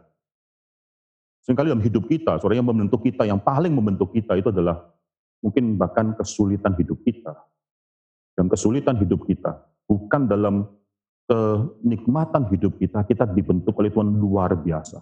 Seringkali 1.43 1.73
dalam 1.73 1.83
hidup 1.83 2.05
kita, 2.05 2.37
suara 2.37 2.53
yang 2.53 2.67
membentuk 2.67 3.01
kita, 3.01 3.25
yang 3.25 3.41
paling 3.41 3.73
membentuk 3.73 4.13
kita 4.13 4.37
itu 4.37 4.53
adalah 4.53 4.83
mungkin 5.41 5.79
bahkan 5.79 6.13
kesulitan 6.13 6.77
hidup 6.77 7.01
kita. 7.01 7.33
Dan 8.37 8.45
kesulitan 8.45 9.01
hidup 9.01 9.25
kita, 9.25 9.65
bukan 9.89 10.29
dalam 10.29 10.69
kenikmatan 11.25 12.45
hidup 12.53 12.77
kita, 12.77 13.01
kita 13.01 13.25
dibentuk 13.25 13.73
oleh 13.81 13.89
Tuhan 13.89 14.13
luar 14.13 14.53
biasa. 14.53 15.01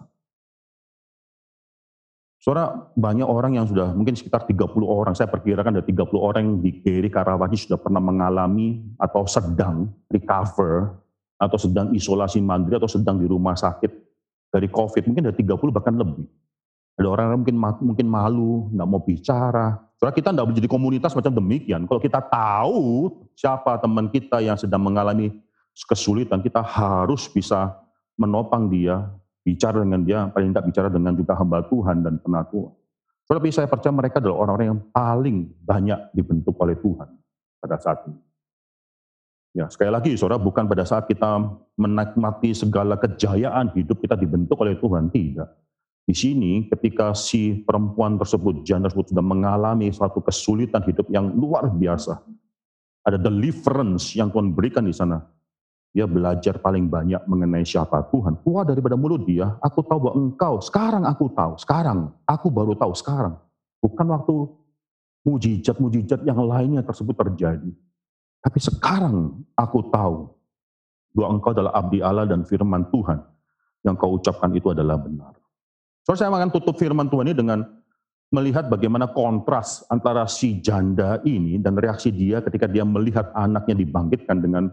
Suara 2.46 2.70
banyak 2.94 3.26
orang 3.26 3.58
yang 3.58 3.66
sudah 3.66 3.90
mungkin 3.90 4.14
sekitar 4.14 4.46
30 4.46 4.70
orang, 4.86 5.18
saya 5.18 5.26
perkirakan 5.26 5.74
ada 5.74 5.82
30 5.82 6.14
orang 6.14 6.62
di 6.62 6.78
Geri 6.78 7.10
Karawaci 7.10 7.66
sudah 7.66 7.74
pernah 7.74 7.98
mengalami 7.98 8.86
atau 9.02 9.26
sedang 9.26 9.90
recover 10.06 10.94
atau 11.42 11.58
sedang 11.58 11.90
isolasi 11.90 12.38
mandiri 12.38 12.78
atau 12.78 12.86
sedang 12.86 13.18
di 13.18 13.26
rumah 13.26 13.58
sakit 13.58 13.90
dari 14.54 14.70
COVID, 14.70 15.10
mungkin 15.10 15.26
ada 15.26 15.34
30 15.34 15.74
bahkan 15.74 15.98
lebih. 15.98 16.22
Ada 16.94 17.08
orang 17.10 17.24
yang 17.34 17.42
mungkin 17.42 17.56
mungkin 17.82 18.06
malu, 18.06 18.70
nggak 18.70 18.86
mau 18.94 19.02
bicara. 19.02 19.82
Soalnya 19.98 20.14
kita 20.14 20.28
nggak 20.30 20.46
menjadi 20.46 20.68
komunitas 20.70 21.18
macam 21.18 21.34
demikian. 21.34 21.82
Kalau 21.90 21.98
kita 21.98 22.22
tahu 22.30 23.10
siapa 23.34 23.74
teman 23.82 24.06
kita 24.06 24.38
yang 24.38 24.54
sedang 24.54 24.86
mengalami 24.86 25.34
kesulitan, 25.74 26.38
kita 26.46 26.62
harus 26.62 27.26
bisa 27.26 27.74
menopang 28.14 28.70
dia, 28.70 29.02
bicara 29.46 29.78
dengan 29.78 30.02
dia, 30.02 30.26
paling 30.26 30.50
tidak 30.50 30.66
bicara 30.66 30.88
dengan 30.90 31.14
juga 31.14 31.38
hamba 31.38 31.62
Tuhan 31.70 32.02
dan 32.02 32.18
penatua. 32.18 32.74
Tetapi 33.30 33.48
saya 33.54 33.70
percaya 33.70 33.94
mereka 33.94 34.18
adalah 34.18 34.42
orang-orang 34.42 34.66
yang 34.74 34.82
paling 34.90 35.36
banyak 35.62 36.00
dibentuk 36.10 36.58
oleh 36.58 36.74
Tuhan 36.74 37.14
pada 37.62 37.78
saat 37.78 38.02
ini. 38.10 38.18
Ya, 39.54 39.70
sekali 39.70 39.88
lagi 39.88 40.12
saudara, 40.18 40.42
bukan 40.42 40.66
pada 40.66 40.84
saat 40.84 41.06
kita 41.06 41.46
menikmati 41.78 42.52
segala 42.52 42.98
kejayaan 42.98 43.72
hidup 43.72 44.02
kita 44.02 44.18
dibentuk 44.18 44.58
oleh 44.60 44.76
Tuhan, 44.76 45.08
tidak. 45.14 45.48
Di 46.06 46.14
sini 46.14 46.70
ketika 46.70 47.16
si 47.18 47.66
perempuan 47.66 48.14
tersebut, 48.14 48.62
janda 48.62 48.86
tersebut 48.86 49.10
sudah 49.10 49.24
mengalami 49.24 49.90
suatu 49.90 50.22
kesulitan 50.22 50.84
hidup 50.86 51.08
yang 51.10 51.34
luar 51.34 51.66
biasa. 51.66 52.20
Ada 53.06 53.18
deliverance 53.18 54.14
yang 54.14 54.30
Tuhan 54.30 54.54
berikan 54.54 54.86
di 54.86 54.94
sana. 54.94 55.18
Dia 55.96 56.04
belajar 56.04 56.60
paling 56.60 56.92
banyak 56.92 57.24
mengenai 57.24 57.64
siapa 57.64 58.04
Tuhan. 58.12 58.36
Keluar 58.44 58.68
daripada 58.68 59.00
mulut 59.00 59.24
dia, 59.24 59.56
aku 59.64 59.80
tahu 59.80 59.96
bahwa 60.04 60.14
engkau, 60.20 60.60
sekarang 60.60 61.08
aku 61.08 61.32
tahu, 61.32 61.56
sekarang, 61.56 62.12
aku 62.28 62.52
baru 62.52 62.76
tahu 62.76 62.92
sekarang. 62.92 63.40
Bukan 63.80 64.04
waktu 64.12 64.34
mujizat-mujizat 65.24 66.20
yang 66.28 66.36
lainnya 66.44 66.84
tersebut 66.84 67.16
terjadi. 67.16 67.72
Tapi 68.44 68.58
sekarang 68.60 69.40
aku 69.56 69.88
tahu 69.88 70.36
bahwa 71.16 71.28
engkau 71.32 71.56
adalah 71.56 71.72
abdi 71.72 72.04
Allah 72.04 72.28
dan 72.28 72.44
firman 72.44 72.84
Tuhan. 72.92 73.16
Yang 73.80 73.94
kau 73.96 74.20
ucapkan 74.20 74.52
itu 74.52 74.68
adalah 74.76 75.00
benar. 75.00 75.32
So 76.04 76.12
saya 76.12 76.28
akan 76.28 76.52
tutup 76.52 76.76
firman 76.76 77.08
Tuhan 77.08 77.32
ini 77.32 77.36
dengan 77.40 77.64
melihat 78.28 78.68
bagaimana 78.68 79.08
kontras 79.16 79.80
antara 79.88 80.28
si 80.28 80.60
janda 80.60 81.24
ini 81.24 81.56
dan 81.56 81.72
reaksi 81.72 82.12
dia 82.12 82.44
ketika 82.44 82.68
dia 82.68 82.84
melihat 82.84 83.32
anaknya 83.32 83.80
dibangkitkan 83.80 84.44
dengan 84.44 84.68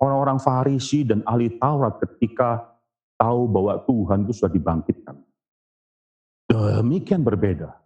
orang-orang 0.00 0.40
Farisi 0.40 1.04
dan 1.04 1.20
ahli 1.28 1.60
Taurat 1.60 2.00
ketika 2.00 2.64
tahu 3.20 3.46
bahwa 3.46 3.84
Tuhan 3.84 4.24
itu 4.24 4.32
sudah 4.32 4.52
dibangkitkan. 4.52 5.16
Demikian 6.50 7.22
berbeda. 7.22 7.76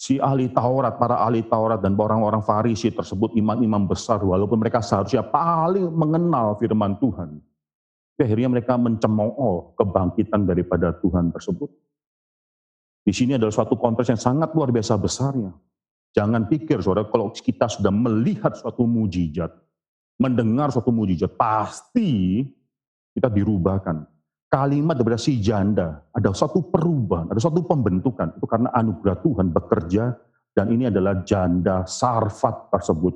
Si 0.00 0.16
ahli 0.16 0.48
Taurat, 0.48 0.96
para 0.96 1.20
ahli 1.20 1.44
Taurat 1.44 1.78
dan 1.84 1.92
orang-orang 1.92 2.40
Farisi 2.40 2.88
tersebut 2.88 3.36
imam-imam 3.36 3.84
besar 3.84 4.24
walaupun 4.24 4.56
mereka 4.56 4.80
seharusnya 4.80 5.20
paling 5.20 5.92
mengenal 5.92 6.56
firman 6.56 6.96
Tuhan. 6.96 7.36
Akhirnya 8.20 8.52
mereka 8.52 8.76
mencemooh 8.76 9.76
kebangkitan 9.76 10.44
daripada 10.44 10.92
Tuhan 11.00 11.32
tersebut. 11.32 11.72
Di 13.00 13.16
sini 13.16 13.36
adalah 13.36 13.52
suatu 13.52 13.80
konteks 13.80 14.12
yang 14.12 14.20
sangat 14.20 14.52
luar 14.52 14.68
biasa 14.68 15.00
besarnya. 15.00 15.56
Jangan 16.12 16.44
pikir 16.50 16.84
saudara 16.84 17.08
kalau 17.08 17.32
kita 17.32 17.70
sudah 17.70 17.88
melihat 17.88 18.52
suatu 18.58 18.84
mujizat, 18.84 19.48
mendengar 20.20 20.68
suatu 20.68 20.92
mujizat, 20.92 21.32
pasti 21.34 22.44
kita 23.16 23.32
dirubahkan. 23.32 24.04
Kalimat 24.50 24.98
daripada 24.98 25.16
si 25.16 25.40
janda, 25.40 26.04
ada 26.12 26.34
suatu 26.34 26.68
perubahan, 26.68 27.30
ada 27.32 27.40
suatu 27.40 27.64
pembentukan. 27.64 28.36
Itu 28.36 28.44
karena 28.50 28.68
anugerah 28.74 29.16
Tuhan 29.22 29.54
bekerja 29.54 30.12
dan 30.52 30.66
ini 30.74 30.90
adalah 30.90 31.22
janda 31.22 31.86
sarfat 31.86 32.74
tersebut 32.74 33.14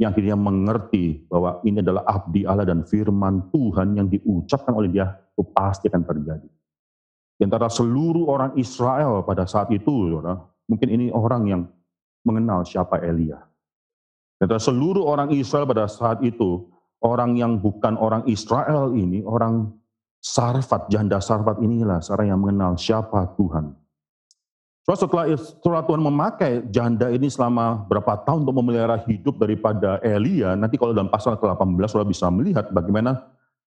yang 0.00 0.16
akhirnya 0.16 0.32
mengerti 0.32 1.28
bahwa 1.28 1.60
ini 1.68 1.84
adalah 1.84 2.08
abdi 2.08 2.48
Allah 2.48 2.64
dan 2.64 2.88
firman 2.88 3.52
Tuhan 3.52 4.00
yang 4.00 4.08
diucapkan 4.08 4.72
oleh 4.72 4.88
dia 4.88 5.12
itu 5.12 5.44
pasti 5.52 5.92
akan 5.92 6.02
terjadi. 6.08 6.48
Di 7.36 7.44
antara 7.44 7.68
seluruh 7.68 8.24
orang 8.32 8.56
Israel 8.56 9.20
pada 9.28 9.44
saat 9.44 9.68
itu, 9.68 9.92
mungkin 10.64 10.88
ini 10.88 11.12
orang 11.12 11.42
yang 11.44 11.62
mengenal 12.24 12.64
siapa 12.64 13.04
Elia. 13.04 13.49
Antara 14.40 14.56
seluruh 14.56 15.04
orang 15.04 15.36
Israel 15.36 15.68
pada 15.68 15.84
saat 15.84 16.24
itu, 16.24 16.64
orang 17.04 17.36
yang 17.36 17.60
bukan 17.60 18.00
orang 18.00 18.24
Israel 18.24 18.96
ini, 18.96 19.20
orang 19.20 19.68
Sarfat, 20.20 20.88
janda 20.88 21.20
Sarfat 21.20 21.60
inilah 21.60 22.00
seorang 22.00 22.32
yang 22.32 22.40
mengenal 22.40 22.76
siapa 22.80 23.36
Tuhan. 23.36 23.76
So, 24.88 24.96
setelah, 24.96 25.28
setelah 25.36 25.84
Tuhan 25.84 26.00
memakai 26.00 26.52
janda 26.72 27.12
ini 27.12 27.28
selama 27.28 27.84
berapa 27.84 28.24
tahun 28.24 28.48
untuk 28.48 28.64
memelihara 28.64 28.96
hidup 29.04 29.36
daripada 29.36 30.00
Elia, 30.00 30.56
nanti 30.56 30.80
kalau 30.80 30.96
dalam 30.96 31.12
pasal 31.12 31.36
ke-18 31.36 31.88
sudah 31.88 32.08
bisa 32.08 32.26
melihat 32.32 32.72
bagaimana 32.72 33.20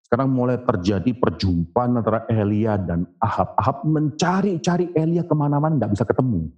sekarang 0.09 0.29
mulai 0.29 0.57
terjadi 0.61 1.13
perjumpaan 1.13 2.01
antara 2.01 2.25
Elia 2.29 2.81
dan 2.81 3.05
Ahab. 3.21 3.53
Ahab 3.61 3.85
mencari-cari 3.85 4.89
Elia 4.97 5.21
ke 5.21 5.33
mana-mana, 5.37 5.77
tidak 5.77 6.01
bisa 6.01 6.05
ketemu. 6.05 6.49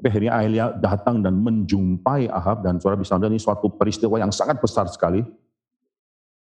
Tapi 0.00 0.16
akhirnya 0.16 0.32
Elia 0.40 0.66
datang 0.72 1.20
dan 1.20 1.36
menjumpai 1.44 2.32
Ahab, 2.32 2.64
dan 2.64 2.80
saudara 2.80 2.96
bisa 3.04 3.20
melihat 3.20 3.36
ini 3.36 3.40
suatu 3.44 3.68
peristiwa 3.68 4.16
yang 4.16 4.32
sangat 4.32 4.56
besar 4.56 4.88
sekali. 4.88 5.20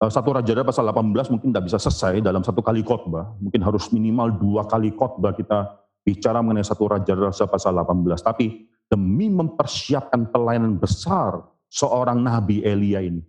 Eh, 0.00 0.08
satu 0.08 0.32
Raja 0.32 0.56
Raja 0.56 0.64
pasal 0.64 0.88
18 0.88 1.28
mungkin 1.28 1.52
tidak 1.52 1.68
bisa 1.68 1.76
selesai 1.76 2.24
dalam 2.24 2.40
satu 2.40 2.64
kali 2.64 2.80
khotbah. 2.80 3.36
Mungkin 3.44 3.60
harus 3.60 3.92
minimal 3.92 4.40
dua 4.40 4.64
kali 4.64 4.96
khotbah 4.96 5.36
kita 5.36 5.68
bicara 6.00 6.40
mengenai 6.40 6.64
satu 6.64 6.96
Raja 6.96 7.12
Raja 7.12 7.44
pasal 7.44 7.76
18. 7.76 8.24
Tapi 8.24 8.64
demi 8.88 9.28
mempersiapkan 9.28 10.32
pelayanan 10.32 10.80
besar 10.80 11.44
seorang 11.68 12.24
Nabi 12.24 12.64
Elia 12.64 13.04
ini, 13.04 13.20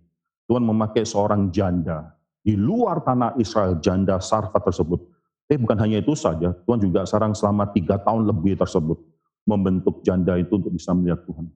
Tuhan 0.48 0.64
memakai 0.64 1.04
seorang 1.04 1.52
janda 1.52 2.16
di 2.40 2.56
luar 2.56 3.04
tanah 3.04 3.36
Israel 3.36 3.76
janda 3.84 4.16
Sarfat 4.24 4.72
tersebut. 4.72 5.04
Tapi 5.44 5.60
bukan 5.60 5.76
hanya 5.84 6.00
itu 6.00 6.16
saja, 6.16 6.56
Tuhan 6.64 6.80
juga 6.80 7.04
sekarang 7.04 7.36
selama 7.36 7.68
tiga 7.76 8.00
tahun 8.00 8.24
lebih 8.24 8.56
tersebut 8.56 9.13
membentuk 9.44 10.00
janda 10.04 10.40
itu 10.40 10.56
untuk 10.56 10.72
bisa 10.72 10.92
melihat 10.96 11.20
Tuhan. 11.28 11.46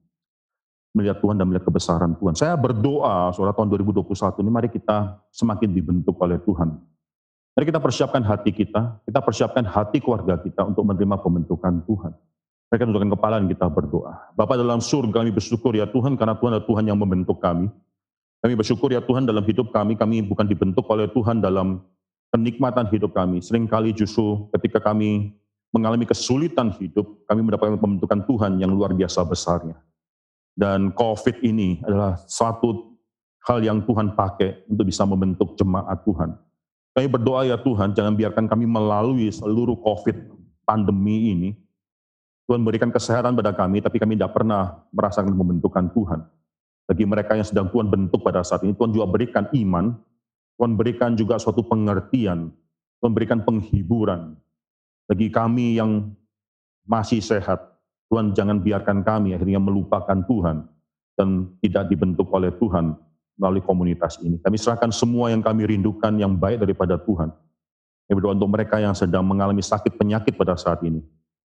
Melihat 0.97 1.19
Tuhan 1.21 1.37
dan 1.37 1.47
melihat 1.49 1.69
kebesaran 1.69 2.13
Tuhan. 2.17 2.35
Saya 2.37 2.55
berdoa, 2.57 3.33
saudara 3.33 3.53
tahun 3.57 3.69
2021 3.77 4.41
ini 4.45 4.51
mari 4.53 4.69
kita 4.73 5.21
semakin 5.33 5.69
dibentuk 5.73 6.17
oleh 6.21 6.41
Tuhan. 6.41 6.69
Mari 7.59 7.65
kita 7.75 7.81
persiapkan 7.83 8.23
hati 8.23 8.55
kita, 8.55 9.03
kita 9.03 9.21
persiapkan 9.21 9.67
hati 9.67 9.99
keluarga 9.99 10.39
kita 10.39 10.63
untuk 10.63 10.87
menerima 10.87 11.19
pembentukan 11.19 11.83
Tuhan. 11.85 12.13
Mereka 12.69 12.85
tundukkan 12.85 13.11
kepala 13.17 13.41
dan 13.41 13.49
kita 13.49 13.67
berdoa. 13.73 14.13
Bapak 14.37 14.61
dalam 14.61 14.79
surga 14.79 15.25
kami 15.25 15.33
bersyukur 15.33 15.73
ya 15.73 15.89
Tuhan 15.89 16.21
karena 16.21 16.37
Tuhan 16.37 16.53
adalah 16.53 16.69
Tuhan 16.69 16.85
yang 16.85 17.01
membentuk 17.01 17.41
kami. 17.41 17.73
Kami 18.39 18.55
bersyukur 18.55 18.93
ya 18.95 19.03
Tuhan 19.03 19.27
dalam 19.27 19.43
hidup 19.43 19.75
kami, 19.75 19.99
kami 19.99 20.23
bukan 20.23 20.47
dibentuk 20.47 20.87
oleh 20.87 21.11
Tuhan 21.11 21.43
dalam 21.43 21.83
kenikmatan 22.31 22.87
hidup 22.93 23.17
kami. 23.17 23.41
Seringkali 23.43 23.97
justru 23.97 24.47
ketika 24.55 24.79
kami 24.79 25.35
mengalami 25.73 26.09
kesulitan 26.09 26.73
hidup, 26.77 27.25
kami 27.29 27.45
mendapatkan 27.45 27.77
pembentukan 27.77 28.25
Tuhan 28.25 28.57
yang 28.61 28.73
luar 28.73 28.97
biasa 28.97 29.25
besarnya. 29.29 29.77
Dan 30.59 30.91
COVID 30.97 31.45
ini 31.45 31.79
adalah 31.87 32.19
satu 32.27 32.99
hal 33.47 33.63
yang 33.63 33.85
Tuhan 33.87 34.19
pakai 34.19 34.67
untuk 34.67 34.91
bisa 34.91 35.07
membentuk 35.07 35.55
jemaat 35.55 36.03
Tuhan. 36.03 36.35
Kami 36.99 37.07
berdoa 37.07 37.47
ya 37.47 37.55
Tuhan, 37.55 37.95
jangan 37.95 38.19
biarkan 38.19 38.51
kami 38.51 38.67
melalui 38.67 39.31
seluruh 39.31 39.79
COVID 39.79 40.35
pandemi 40.67 41.31
ini. 41.31 41.51
Tuhan 42.49 42.65
berikan 42.65 42.89
kesehatan 42.89 43.37
pada 43.37 43.53
kami, 43.53 43.85
tapi 43.85 44.01
kami 44.01 44.17
tidak 44.17 44.33
pernah 44.33 44.83
merasakan 44.91 45.37
pembentukan 45.37 45.85
Tuhan. 45.93 46.21
Bagi 46.89 47.05
mereka 47.05 47.37
yang 47.37 47.45
sedang 47.45 47.69
Tuhan 47.69 47.93
bentuk 47.93 48.25
pada 48.25 48.41
saat 48.41 48.65
ini, 48.65 48.73
Tuhan 48.73 48.89
juga 48.89 49.05
berikan 49.05 49.45
iman, 49.53 49.93
Tuhan 50.57 50.73
berikan 50.75 51.13
juga 51.13 51.37
suatu 51.37 51.61
pengertian, 51.61 52.49
Tuhan 52.99 53.13
berikan 53.13 53.45
penghiburan. 53.45 54.35
Bagi 55.09 55.33
kami 55.33 55.81
yang 55.81 56.13
masih 56.85 57.25
sehat, 57.25 57.59
Tuhan 58.13 58.37
jangan 58.37 58.61
biarkan 58.61 59.01
kami 59.01 59.33
akhirnya 59.33 59.61
melupakan 59.61 60.21
Tuhan 60.25 60.69
dan 61.17 61.49
tidak 61.65 61.89
dibentuk 61.89 62.29
oleh 62.29 62.53
Tuhan 62.57 62.93
melalui 63.41 63.65
komunitas 63.65 64.21
ini. 64.21 64.37
Kami 64.41 64.57
serahkan 64.61 64.93
semua 64.93 65.33
yang 65.33 65.41
kami 65.41 65.65
rindukan 65.65 66.13
yang 66.17 66.37
baik 66.37 66.61
daripada 66.61 67.01
Tuhan. 67.01 67.33
Kami 68.09 68.15
berdoa 68.17 68.37
untuk 68.37 68.53
mereka 68.53 68.81
yang 68.81 68.97
sedang 68.97 69.25
mengalami 69.25 69.61
sakit 69.61 69.97
penyakit 69.97 70.37
pada 70.37 70.57
saat 70.57 70.81
ini. 70.85 71.05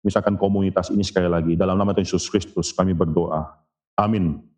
Misalkan 0.02 0.34
komunitas 0.34 0.90
ini 0.90 1.04
sekali 1.04 1.28
lagi, 1.28 1.52
dalam 1.54 1.76
nama 1.76 1.94
Tuhan 1.94 2.06
Yesus 2.08 2.26
Kristus 2.26 2.74
kami 2.74 2.96
berdoa. 2.96 3.46
Amin. 3.94 4.49